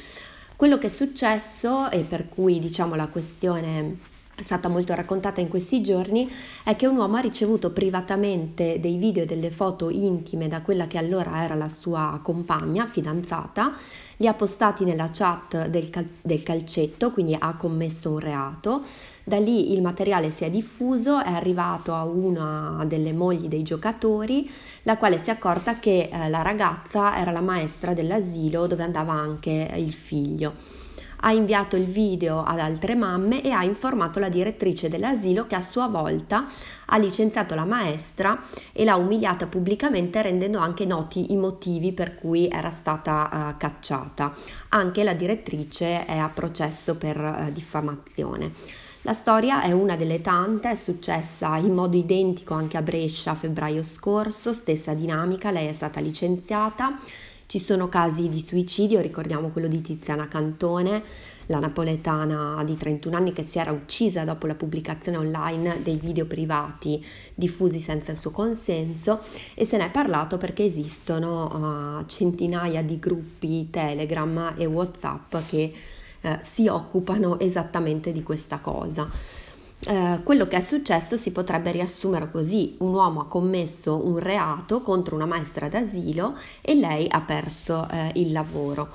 Quello 0.55 0.77
che 0.77 0.87
è 0.87 0.89
successo 0.91 1.89
e 1.89 2.01
per 2.01 2.29
cui 2.29 2.59
diciamo 2.59 2.95
la 2.95 3.07
questione 3.07 4.15
stata 4.43 4.69
molto 4.69 4.93
raccontata 4.93 5.41
in 5.41 5.47
questi 5.47 5.81
giorni 5.81 6.29
è 6.63 6.75
che 6.75 6.87
un 6.87 6.97
uomo 6.97 7.17
ha 7.17 7.21
ricevuto 7.21 7.71
privatamente 7.71 8.79
dei 8.79 8.97
video 8.97 9.23
e 9.23 9.25
delle 9.25 9.49
foto 9.49 9.89
intime 9.89 10.47
da 10.47 10.61
quella 10.61 10.87
che 10.87 10.97
allora 10.97 11.43
era 11.43 11.55
la 11.55 11.69
sua 11.69 12.19
compagna, 12.21 12.85
fidanzata, 12.85 13.73
li 14.17 14.27
ha 14.27 14.33
postati 14.33 14.83
nella 14.83 15.09
chat 15.11 15.67
del, 15.67 15.89
cal- 15.89 16.09
del 16.21 16.43
calcetto, 16.43 17.11
quindi 17.11 17.35
ha 17.37 17.55
commesso 17.55 18.11
un 18.11 18.19
reato. 18.19 18.83
Da 19.23 19.37
lì 19.39 19.73
il 19.73 19.81
materiale 19.81 20.31
si 20.31 20.45
è 20.45 20.49
diffuso, 20.49 21.21
è 21.21 21.31
arrivato 21.31 21.93
a 21.93 22.03
una 22.05 22.83
delle 22.87 23.13
mogli 23.13 23.47
dei 23.47 23.63
giocatori, 23.63 24.49
la 24.83 24.97
quale 24.97 25.17
si 25.17 25.29
è 25.29 25.33
accorta 25.33 25.79
che 25.79 26.09
eh, 26.11 26.29
la 26.29 26.41
ragazza 26.41 27.17
era 27.17 27.31
la 27.31 27.41
maestra 27.41 27.93
dell'asilo 27.93 28.67
dove 28.67 28.83
andava 28.83 29.13
anche 29.13 29.69
il 29.75 29.91
figlio 29.91 30.85
ha 31.21 31.31
inviato 31.31 31.75
il 31.75 31.85
video 31.85 32.43
ad 32.43 32.59
altre 32.59 32.95
mamme 32.95 33.41
e 33.41 33.51
ha 33.51 33.63
informato 33.63 34.19
la 34.19 34.29
direttrice 34.29 34.89
dell'asilo 34.89 35.47
che 35.47 35.55
a 35.55 35.61
sua 35.61 35.87
volta 35.87 36.45
ha 36.85 36.97
licenziato 36.97 37.55
la 37.55 37.65
maestra 37.65 38.39
e 38.71 38.83
l'ha 38.83 38.95
umiliata 38.95 39.47
pubblicamente 39.47 40.21
rendendo 40.21 40.59
anche 40.59 40.85
noti 40.85 41.31
i 41.31 41.35
motivi 41.35 41.91
per 41.93 42.15
cui 42.15 42.47
era 42.47 42.69
stata 42.69 43.29
uh, 43.31 43.57
cacciata. 43.57 44.33
Anche 44.69 45.03
la 45.03 45.13
direttrice 45.13 46.05
è 46.05 46.17
a 46.17 46.29
processo 46.29 46.95
per 46.95 47.19
uh, 47.19 47.51
diffamazione. 47.51 48.51
La 49.01 49.13
storia 49.13 49.61
è 49.61 49.71
una 49.71 49.95
delle 49.95 50.19
tante, 50.21 50.71
è 50.71 50.75
successa 50.75 51.55
in 51.57 51.73
modo 51.73 51.95
identico 51.95 52.53
anche 52.53 52.75
a 52.75 52.81
Brescia 52.81 53.31
a 53.31 53.35
febbraio 53.35 53.81
scorso, 53.83 54.53
stessa 54.53 54.93
dinamica, 54.93 55.49
lei 55.49 55.67
è 55.67 55.71
stata 55.71 56.01
licenziata 56.01 56.97
ci 57.47 57.59
sono 57.59 57.87
casi 57.87 58.29
di 58.29 58.41
suicidio, 58.41 58.99
ricordiamo 59.01 59.49
quello 59.49 59.67
di 59.67 59.81
Tiziana 59.81 60.27
Cantone, 60.27 61.01
la 61.47 61.59
napoletana 61.59 62.61
di 62.65 62.75
31 62.75 63.15
anni 63.15 63.31
che 63.31 63.43
si 63.43 63.57
era 63.57 63.71
uccisa 63.71 64.25
dopo 64.25 64.47
la 64.47 64.55
pubblicazione 64.55 65.17
online 65.17 65.81
dei 65.81 65.97
video 65.97 66.25
privati 66.25 67.03
diffusi 67.33 67.79
senza 67.79 68.11
il 68.11 68.17
suo 68.17 68.31
consenso 68.31 69.21
e 69.53 69.63
se 69.63 69.77
ne 69.77 69.85
è 69.85 69.89
parlato 69.91 70.37
perché 70.37 70.65
esistono 70.65 71.99
uh, 71.99 72.05
centinaia 72.05 72.83
di 72.83 72.99
gruppi 72.99 73.69
Telegram 73.69 74.55
e 74.57 74.65
Whatsapp 74.65 75.37
che 75.47 75.73
uh, 76.21 76.37
si 76.41 76.67
occupano 76.67 77.39
esattamente 77.39 78.11
di 78.11 78.23
questa 78.23 78.59
cosa. 78.59 79.09
Eh, 79.89 80.19
quello 80.21 80.49
che 80.49 80.57
è 80.57 80.59
successo 80.59 81.15
si 81.15 81.31
potrebbe 81.31 81.71
riassumere 81.71 82.29
così, 82.29 82.75
un 82.79 82.93
uomo 82.93 83.21
ha 83.21 83.27
commesso 83.27 84.05
un 84.05 84.17
reato 84.17 84.81
contro 84.81 85.15
una 85.15 85.25
maestra 85.25 85.69
d'asilo 85.69 86.35
e 86.59 86.75
lei 86.75 87.07
ha 87.09 87.21
perso 87.21 87.87
eh, 87.89 88.11
il 88.15 88.33
lavoro. 88.33 88.89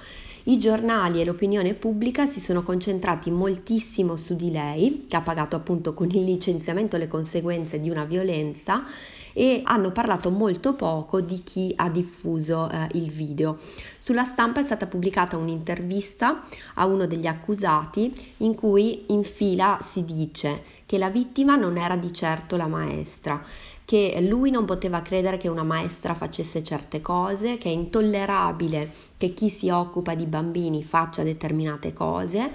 I 0.45 0.59
giornali 0.59 1.23
e 1.23 1.25
l'opinione 1.25 1.73
pubblica 1.73 2.27
si 2.27 2.41
sono 2.41 2.63
concentrati 2.63 3.31
moltissimo 3.31 4.17
su 4.17 4.37
di 4.37 4.51
lei, 4.51 5.07
che 5.09 5.17
ha 5.17 5.23
pagato 5.23 5.57
appunto 5.57 5.95
con 5.95 6.11
il 6.11 6.25
licenziamento 6.25 6.99
le 6.99 7.09
conseguenze 7.09 7.81
di 7.81 7.89
una 7.89 8.05
violenza 8.05 8.85
e 9.33 9.63
hanno 9.65 9.91
parlato 9.91 10.31
molto 10.31 10.75
poco 10.75 11.21
di 11.21 11.43
chi 11.43 11.73
ha 11.77 11.89
diffuso 11.89 12.71
eh, 12.71 12.89
il 12.93 13.11
video. 13.11 13.59
Sulla 13.97 14.25
stampa 14.25 14.61
è 14.61 14.65
stata 14.65 14.87
pubblicata 14.87 15.37
un'intervista 15.37 16.41
a 16.75 16.87
uno 16.87 17.07
degli 17.07 17.27
accusati 17.27 18.13
in 18.39 18.55
cui 18.55 19.05
in 19.09 19.25
fila 19.25 19.79
si 19.83 20.05
dice 20.05 20.63
che 20.87 20.99
la 20.99 21.11
vittima 21.11 21.57
non 21.57 21.77
era 21.79 21.97
di 21.97 22.13
certo 22.13 22.57
la 22.57 22.67
maestra 22.67 23.43
che 23.85 24.17
lui 24.27 24.51
non 24.51 24.65
poteva 24.65 25.03
credere 25.03 25.37
che 25.37 25.49
una 25.49 25.65
maestra 25.65 26.15
facesse 26.15 26.63
certe 26.63 27.03
cose, 27.03 27.59
che 27.59 27.69
è 27.69 27.73
intollerabile 27.73 28.91
che 29.19 29.35
chi 29.35 29.51
si 29.51 29.69
occupa 29.69 30.15
di 30.15 30.25
bambini 30.25 30.83
faccia 30.83 31.23
determinate 31.23 31.93
cose 31.93 32.53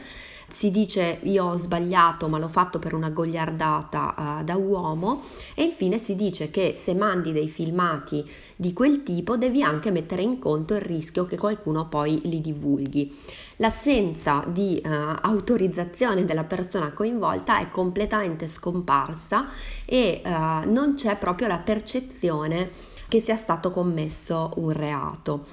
si 0.49 0.71
dice 0.71 1.19
io 1.23 1.45
ho 1.45 1.57
sbagliato 1.57 2.29
ma 2.29 2.37
l'ho 2.37 2.47
fatto 2.47 2.79
per 2.79 2.93
una 2.93 3.09
gogliardata 3.09 4.15
uh, 4.39 4.43
da 4.43 4.55
uomo 4.55 5.21
e 5.53 5.63
infine 5.63 5.97
si 5.97 6.15
dice 6.15 6.49
che 6.49 6.73
se 6.75 6.93
mandi 6.95 7.33
dei 7.33 7.49
filmati 7.49 8.25
di 8.55 8.71
quel 8.71 9.03
tipo 9.03 9.35
devi 9.35 9.61
anche 9.61 9.91
mettere 9.91 10.21
in 10.21 10.39
conto 10.39 10.73
il 10.73 10.81
rischio 10.81 11.25
che 11.25 11.37
qualcuno 11.37 11.87
poi 11.87 12.21
li 12.23 12.39
divulghi. 12.39 13.13
L'assenza 13.57 14.45
di 14.47 14.81
uh, 14.83 14.89
autorizzazione 15.21 16.25
della 16.25 16.45
persona 16.45 16.91
coinvolta 16.91 17.59
è 17.59 17.69
completamente 17.69 18.47
scomparsa 18.47 19.47
e 19.83 20.21
uh, 20.23 20.29
non 20.71 20.93
c'è 20.95 21.17
proprio 21.17 21.47
la 21.47 21.57
percezione 21.57 22.69
che 23.07 23.19
sia 23.19 23.35
stato 23.35 23.71
commesso 23.71 24.51
un 24.55 24.71
reato. 24.71 25.45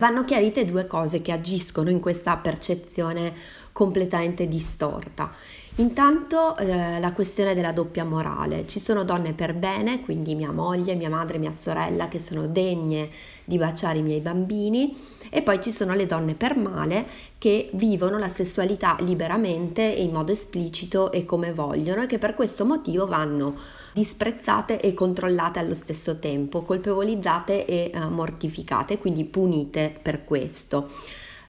Vanno 0.00 0.24
chiarite 0.24 0.64
due 0.64 0.86
cose 0.86 1.20
che 1.20 1.30
agiscono 1.30 1.90
in 1.90 2.00
questa 2.00 2.38
percezione 2.38 3.34
completamente 3.72 4.46
distorta. 4.48 5.32
Intanto 5.76 6.56
eh, 6.58 7.00
la 7.00 7.12
questione 7.12 7.54
della 7.54 7.72
doppia 7.72 8.04
morale. 8.04 8.66
Ci 8.66 8.78
sono 8.78 9.02
donne 9.02 9.32
per 9.32 9.54
bene, 9.54 10.02
quindi 10.02 10.34
mia 10.34 10.52
moglie, 10.52 10.94
mia 10.94 11.08
madre, 11.08 11.38
mia 11.38 11.52
sorella, 11.52 12.08
che 12.08 12.18
sono 12.18 12.46
degne 12.46 13.08
di 13.44 13.56
baciare 13.56 13.98
i 13.98 14.02
miei 14.02 14.20
bambini 14.20 14.94
e 15.30 15.42
poi 15.42 15.62
ci 15.62 15.70
sono 15.70 15.94
le 15.94 16.06
donne 16.06 16.34
per 16.34 16.56
male 16.56 17.06
che 17.38 17.70
vivono 17.74 18.18
la 18.18 18.28
sessualità 18.28 18.96
liberamente 19.00 19.96
e 19.96 20.02
in 20.02 20.12
modo 20.12 20.32
esplicito 20.32 21.12
e 21.12 21.24
come 21.24 21.52
vogliono 21.52 22.02
e 22.02 22.06
che 22.06 22.18
per 22.18 22.34
questo 22.34 22.66
motivo 22.66 23.06
vanno 23.06 23.56
disprezzate 23.94 24.80
e 24.80 24.92
controllate 24.92 25.60
allo 25.60 25.74
stesso 25.74 26.18
tempo, 26.18 26.62
colpevolizzate 26.62 27.64
e 27.64 27.90
eh, 27.94 27.98
mortificate, 28.08 28.98
quindi 28.98 29.24
punite 29.24 29.96
per 30.02 30.24
questo 30.24 30.90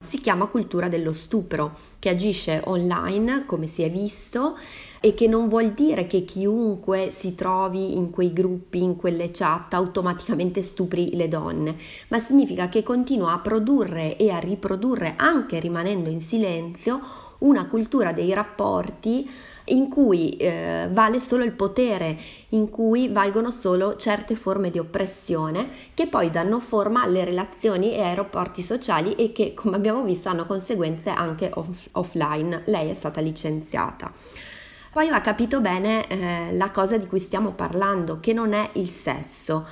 si 0.02 0.18
chiama 0.18 0.46
cultura 0.46 0.88
dello 0.88 1.12
stupro, 1.12 1.76
che 2.00 2.08
agisce 2.08 2.60
online, 2.64 3.46
come 3.46 3.68
si 3.68 3.82
è 3.82 3.90
visto, 3.90 4.58
e 5.00 5.14
che 5.14 5.28
non 5.28 5.48
vuol 5.48 5.70
dire 5.70 6.06
che 6.06 6.24
chiunque 6.24 7.10
si 7.10 7.34
trovi 7.34 7.96
in 7.96 8.10
quei 8.10 8.32
gruppi, 8.32 8.82
in 8.82 8.96
quelle 8.96 9.30
chat, 9.30 9.74
automaticamente 9.74 10.62
stupri 10.62 11.14
le 11.14 11.28
donne, 11.28 11.76
ma 12.08 12.18
significa 12.18 12.68
che 12.68 12.82
continua 12.82 13.32
a 13.32 13.38
produrre 13.38 14.16
e 14.16 14.30
a 14.30 14.38
riprodurre, 14.38 15.14
anche 15.16 15.60
rimanendo 15.60 16.10
in 16.10 16.20
silenzio, 16.20 17.00
una 17.38 17.66
cultura 17.66 18.12
dei 18.12 18.32
rapporti 18.32 19.28
in 19.72 19.88
cui 19.88 20.30
eh, 20.36 20.88
vale 20.90 21.20
solo 21.20 21.44
il 21.44 21.52
potere, 21.52 22.18
in 22.50 22.70
cui 22.70 23.08
valgono 23.08 23.50
solo 23.50 23.96
certe 23.96 24.36
forme 24.36 24.70
di 24.70 24.78
oppressione 24.78 25.68
che 25.94 26.06
poi 26.06 26.30
danno 26.30 26.60
forma 26.60 27.02
alle 27.02 27.24
relazioni 27.24 27.94
e 27.94 28.02
ai 28.02 28.14
rapporti 28.14 28.62
sociali 28.62 29.14
e 29.14 29.32
che, 29.32 29.54
come 29.54 29.76
abbiamo 29.76 30.02
visto, 30.02 30.28
hanno 30.28 30.46
conseguenze 30.46 31.10
anche 31.10 31.50
off- 31.54 31.88
offline. 31.92 32.62
Lei 32.66 32.90
è 32.90 32.94
stata 32.94 33.20
licenziata. 33.20 34.12
Poi 34.92 35.08
va 35.08 35.22
capito 35.22 35.62
bene 35.62 36.06
eh, 36.06 36.54
la 36.54 36.70
cosa 36.70 36.98
di 36.98 37.06
cui 37.06 37.18
stiamo 37.18 37.52
parlando, 37.52 38.20
che 38.20 38.34
non 38.34 38.52
è 38.52 38.70
il 38.74 38.90
sesso 38.90 39.66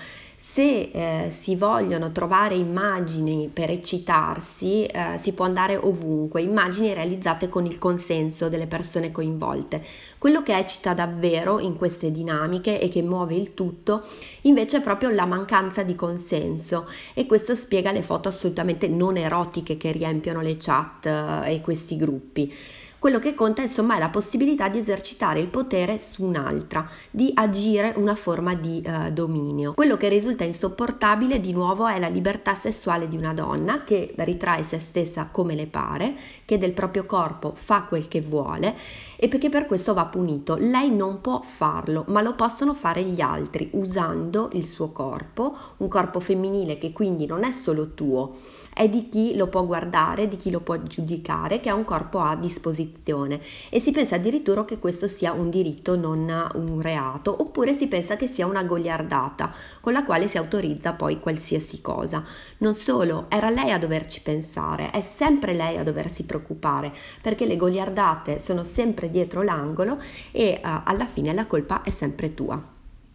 se 0.53 0.91
eh, 0.93 1.29
si 1.31 1.55
vogliono 1.55 2.11
trovare 2.11 2.57
immagini 2.57 3.49
per 3.53 3.71
eccitarsi, 3.71 4.85
eh, 4.85 5.17
si 5.17 5.33
può 5.33 5.45
andare 5.45 5.77
ovunque, 5.77 6.43
immagini 6.43 6.93
realizzate 6.93 7.49
con 7.49 7.67
il 7.67 7.79
consenso 7.79 8.49
delle 8.49 8.67
persone 8.67 9.13
coinvolte. 9.13 9.81
Quello 10.19 10.43
che 10.43 10.57
eccita 10.57 10.93
davvero 10.93 11.61
in 11.61 11.77
queste 11.77 12.11
dinamiche 12.11 12.81
e 12.81 12.89
che 12.89 13.01
muove 13.01 13.37
il 13.37 13.55
tutto, 13.55 14.03
invece, 14.43 14.79
è 14.79 14.83
proprio 14.83 15.11
la 15.11 15.25
mancanza 15.25 15.85
di 15.85 15.95
consenso 15.95 16.89
e 17.15 17.27
questo 17.27 17.55
spiega 17.55 17.93
le 17.93 18.03
foto 18.03 18.29
assolutamente 18.29 18.89
non 18.89 19.17
erotiche 19.17 19.77
che 19.77 19.93
riempiono 19.93 20.41
le 20.41 20.57
chat 20.59 21.07
eh, 21.07 21.55
e 21.55 21.61
questi 21.61 21.97
gruppi. 21.97 22.53
Quello 23.01 23.19
che 23.19 23.33
conta 23.33 23.63
insomma 23.63 23.97
è 23.97 23.99
la 23.99 24.11
possibilità 24.11 24.69
di 24.69 24.77
esercitare 24.77 25.41
il 25.41 25.49
potere 25.49 25.99
su 25.99 26.23
un'altra, 26.23 26.87
di 27.11 27.31
agire 27.33 27.95
una 27.97 28.15
forma 28.15 28.53
di 28.53 28.83
eh, 28.83 29.11
dominio. 29.11 29.73
Quello 29.73 29.97
che 29.97 30.11
risulta 30.11 30.45
insopportabile 30.45 31.41
di 31.41 31.55
nuovo 31.55 31.87
è 31.87 31.99
la 31.99 32.09
libertà 32.09 32.55
sessuale 32.55 33.09
di 33.09 33.17
una 33.17 33.33
donna 33.33 33.85
che 33.85 34.13
ritrae 34.19 34.65
se 34.65 34.79
stessa 34.79 35.31
come 35.33 35.55
le 35.55 35.67
pare, 35.67 36.15
che 36.45 36.59
del 36.59 36.75
proprio 36.75 37.07
corpo 37.07 37.53
fa 37.55 37.85
quel 37.85 38.07
che 38.07 38.21
vuole 38.21 38.77
e 39.17 39.29
perché 39.29 39.49
per 39.49 39.65
questo 39.65 39.95
va 39.95 40.05
punito. 40.05 40.57
Lei 40.61 40.91
non 40.91 41.23
può 41.23 41.41
farlo, 41.41 42.05
ma 42.09 42.21
lo 42.21 42.35
possono 42.35 42.75
fare 42.75 43.03
gli 43.03 43.23
altri 43.23 43.71
usando 43.73 44.51
il 44.53 44.67
suo 44.67 44.91
corpo, 44.93 45.57
un 45.79 45.89
corpo 45.89 46.21
femminile 46.21 46.77
che 46.77 46.93
quindi 46.93 47.25
non 47.25 47.45
è 47.45 47.51
solo 47.51 47.95
tuo, 47.95 48.37
è 48.81 48.89
di 48.89 49.11
chi 49.11 49.37
lo 49.37 49.49
può 49.49 49.67
guardare, 49.67 50.27
di 50.27 50.37
chi 50.37 50.51
lo 50.51 50.61
può 50.61 50.79
giudicare, 50.83 51.61
che 51.61 51.69
ha 51.69 51.75
un 51.75 51.85
corpo 51.85 52.21
a 52.21 52.35
disposizione 52.35 53.39
e 53.69 53.79
si 53.79 53.91
pensa 53.91 54.15
addirittura 54.15 54.65
che 54.65 54.79
questo 54.79 55.07
sia 55.07 55.33
un 55.33 55.51
diritto, 55.51 55.97
non 55.97 56.33
un 56.55 56.81
reato, 56.81 57.43
oppure 57.43 57.75
si 57.75 57.89
pensa 57.89 58.17
che 58.17 58.27
sia 58.27 58.47
una 58.47 58.63
goliardata 58.63 59.53
con 59.83 59.93
la 59.93 60.03
quale 60.03 60.29
si 60.29 60.39
autorizza 60.39 60.95
poi 60.95 61.21
qualsiasi 61.21 61.83
cosa. 61.83 62.25
Non 62.61 62.73
solo, 62.73 63.27
era 63.29 63.51
lei 63.51 63.71
a 63.71 63.79
doverci 63.79 64.23
pensare, 64.23 64.89
è 64.89 65.03
sempre 65.03 65.53
lei 65.53 65.77
a 65.77 65.83
doversi 65.83 66.25
preoccupare, 66.25 66.91
perché 67.21 67.45
le 67.45 67.59
goliardate 67.59 68.39
sono 68.39 68.65
sempre 68.65 69.11
dietro 69.11 69.43
l'angolo 69.43 70.01
e 70.33 70.59
uh, 70.65 70.69
alla 70.85 71.05
fine 71.05 71.35
la 71.35 71.45
colpa 71.45 71.83
è 71.83 71.91
sempre 71.91 72.33
tua. 72.33 72.59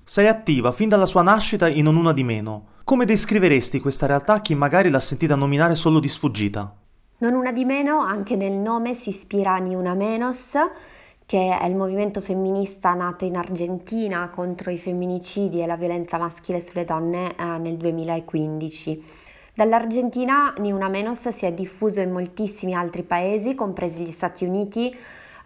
Sei 0.04 0.28
attiva 0.28 0.72
fin 0.72 0.90
dalla 0.90 1.08
sua 1.08 1.24
nascita 1.24 1.68
in 1.68 1.86
Non 1.86 1.96
Una 1.96 2.14
di 2.14 2.24
Meno. 2.24 2.74
Come 2.86 3.06
descriveresti 3.06 3.80
questa 3.80 4.06
realtà 4.06 4.34
a 4.34 4.42
chi 4.42 4.54
magari 4.54 4.92
l'ha 4.92 5.00
sentita 5.00 5.34
nominare 5.34 5.74
solo 5.74 6.00
di 6.00 6.08
sfuggita? 6.08 6.72
Non 7.18 7.34
una 7.34 7.52
di 7.52 7.66
meno, 7.66 7.98
anche 7.98 8.36
nel 8.36 8.52
nome 8.52 8.94
si 8.94 9.10
ispira 9.10 9.56
a 9.56 9.58
Ni 9.58 9.74
Una 9.74 9.96
Menos, 9.96 10.52
che 11.26 11.58
è 11.58 11.66
il 11.66 11.76
movimento 11.76 12.22
femminista 12.22 12.94
nato 12.94 13.26
in 13.26 13.38
Argentina 13.38 14.30
contro 14.30 14.70
i 14.70 14.78
femminicidi 14.78 15.64
e 15.64 15.66
la 15.66 15.78
violenza 15.78 16.20
maschile 16.20 16.62
sulle 16.62 16.86
donne 16.86 17.36
eh, 17.36 17.58
nel 17.58 17.78
2015. 17.78 19.04
Dall'Argentina 19.56 20.54
Ni 20.60 20.72
Una 20.72 20.88
Menos 20.88 21.28
si 21.30 21.46
è 21.48 21.54
diffuso 21.54 22.02
in 22.02 22.12
moltissimi 22.12 22.76
altri 22.76 23.02
paesi, 23.02 23.56
compresi 23.56 24.04
gli 24.04 24.12
Stati 24.12 24.46
Uniti, 24.46 24.96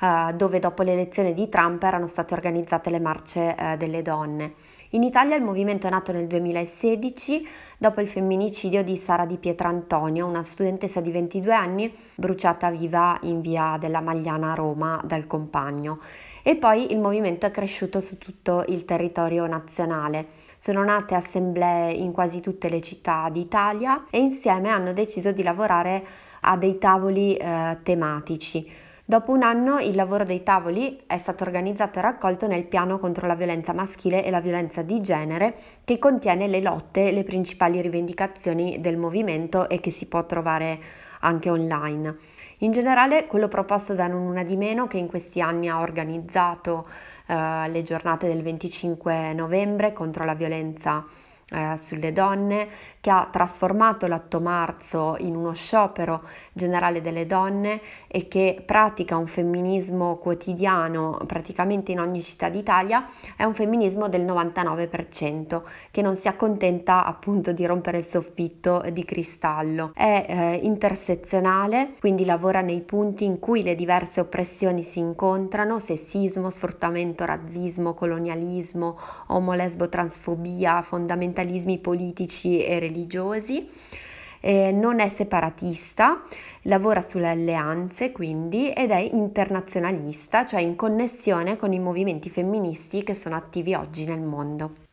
eh, 0.01 0.33
dove 0.33 0.59
dopo 0.59 0.83
l'elezione 0.83 1.33
di 1.33 1.47
Trump 1.47 1.83
erano 1.83 2.05
state 2.05 2.33
organizzate 2.33 2.89
le 2.89 2.99
marce 2.99 3.55
eh, 3.55 3.77
delle 3.77 4.01
donne. 4.01 4.53
In 4.93 5.03
Italia 5.03 5.35
il 5.35 5.43
movimento 5.43 5.85
è 5.85 5.91
nato 5.91 6.11
nel 6.11 6.25
2016 6.25 7.47
dopo 7.77 8.01
il 8.01 8.07
femminicidio 8.07 8.83
di 8.83 8.97
Sara 8.97 9.27
Di 9.27 9.37
Pietrantonio, 9.37 10.25
una 10.25 10.41
studentessa 10.41 10.99
di 10.99 11.11
22 11.11 11.53
anni 11.53 11.93
bruciata 12.15 12.71
viva 12.71 13.15
in 13.21 13.39
via 13.39 13.77
della 13.79 14.01
Magliana 14.01 14.53
a 14.53 14.55
Roma 14.55 14.99
dal 15.05 15.27
compagno. 15.27 15.99
E 16.41 16.55
poi 16.55 16.91
il 16.91 16.97
movimento 16.97 17.45
è 17.45 17.51
cresciuto 17.51 18.01
su 18.01 18.17
tutto 18.17 18.65
il 18.69 18.83
territorio 18.85 19.45
nazionale. 19.45 20.25
Sono 20.57 20.83
nate 20.83 21.13
assemblee 21.13 21.91
in 21.91 22.11
quasi 22.11 22.39
tutte 22.39 22.67
le 22.67 22.81
città 22.81 23.29
d'Italia 23.31 24.05
e 24.09 24.17
insieme 24.17 24.69
hanno 24.69 24.91
deciso 24.91 25.31
di 25.31 25.43
lavorare 25.43 26.03
a 26.41 26.57
dei 26.57 26.79
tavoli 26.79 27.35
eh, 27.35 27.77
tematici. 27.83 28.67
Dopo 29.09 29.31
un 29.31 29.41
anno 29.41 29.79
il 29.79 29.95
lavoro 29.95 30.23
dei 30.23 30.43
tavoli 30.43 31.01
è 31.07 31.17
stato 31.17 31.43
organizzato 31.43 31.97
e 31.97 32.03
raccolto 32.03 32.45
nel 32.45 32.65
piano 32.65 32.99
contro 32.99 33.25
la 33.25 33.33
violenza 33.33 33.73
maschile 33.73 34.23
e 34.23 34.29
la 34.29 34.39
violenza 34.39 34.83
di 34.83 35.01
genere 35.01 35.55
che 35.83 35.97
contiene 35.97 36.45
le 36.45 36.61
lotte 36.61 37.09
le 37.09 37.23
principali 37.23 37.81
rivendicazioni 37.81 38.79
del 38.79 38.97
movimento 38.97 39.67
e 39.67 39.79
che 39.79 39.89
si 39.89 40.05
può 40.05 40.27
trovare 40.27 40.79
anche 41.21 41.49
online. 41.49 42.17
In 42.59 42.71
generale 42.71 43.25
quello 43.25 43.47
proposto 43.47 43.95
da 43.95 44.05
Non 44.05 44.43
di 44.45 44.55
Meno 44.55 44.85
che 44.85 44.99
in 44.99 45.07
questi 45.07 45.41
anni 45.41 45.69
ha 45.69 45.79
organizzato 45.79 46.87
eh, 47.25 47.67
le 47.67 47.81
giornate 47.81 48.27
del 48.27 48.43
25 48.43 49.33
novembre 49.33 49.91
contro 49.91 50.23
la 50.23 50.35
violenza 50.35 51.03
eh, 51.51 51.77
sulle 51.77 52.11
donne, 52.11 52.67
che 53.01 53.09
ha 53.09 53.27
trasformato 53.31 54.07
l'8 54.07 54.41
marzo 54.41 55.15
in 55.19 55.35
uno 55.35 55.53
sciopero 55.53 56.23
generale 56.51 56.99
delle 56.99 57.25
donne 57.25 57.79
e 58.07 58.27
che 58.27 58.61
pratica 58.65 59.15
un 59.15 59.27
femminismo 59.27 60.17
quotidiano 60.17 61.17
praticamente 61.25 61.93
in 61.93 62.01
ogni 62.01 62.21
città 62.21 62.49
d'Italia, 62.49 63.05
è 63.37 63.45
un 63.45 63.53
femminismo 63.53 64.09
del 64.09 64.25
99% 64.25 65.61
che 65.91 66.01
non 66.01 66.15
si 66.17 66.27
accontenta 66.27 67.05
appunto 67.05 67.53
di 67.53 67.65
rompere 67.65 67.99
il 67.99 68.05
soffitto 68.05 68.83
di 68.91 69.05
cristallo. 69.05 69.91
È 69.93 70.25
eh, 70.27 70.59
intersezionale, 70.63 71.93
quindi 71.99 72.25
lavora 72.25 72.59
nei 72.59 72.81
punti 72.81 73.23
in 73.23 73.39
cui 73.39 73.63
le 73.63 73.75
diverse 73.75 74.19
oppressioni 74.19 74.83
si 74.83 74.99
incontrano, 74.99 75.79
sessismo, 75.79 76.49
sfruttamento, 76.49 77.23
razzismo, 77.23 77.93
colonialismo, 77.93 78.97
omolesbo, 79.27 79.87
transfobia, 79.87 80.81
fondamentalismi 80.81 81.77
politici 81.77 82.61
e 82.61 82.73
religiosi 82.73 82.87
religiosi, 82.89 83.65
eh, 84.41 84.71
non 84.71 84.99
è 84.99 85.07
separatista, 85.07 86.21
lavora 86.63 87.01
sulle 87.01 87.29
alleanze 87.29 88.11
quindi 88.11 88.71
ed 88.71 88.91
è 88.91 88.99
internazionalista, 88.99 90.45
cioè 90.45 90.59
in 90.59 90.75
connessione 90.75 91.55
con 91.55 91.71
i 91.71 91.79
movimenti 91.79 92.29
femministi 92.29 93.03
che 93.03 93.13
sono 93.13 93.35
attivi 93.35 93.73
oggi 93.73 94.05
nel 94.05 94.21
mondo. 94.21 94.88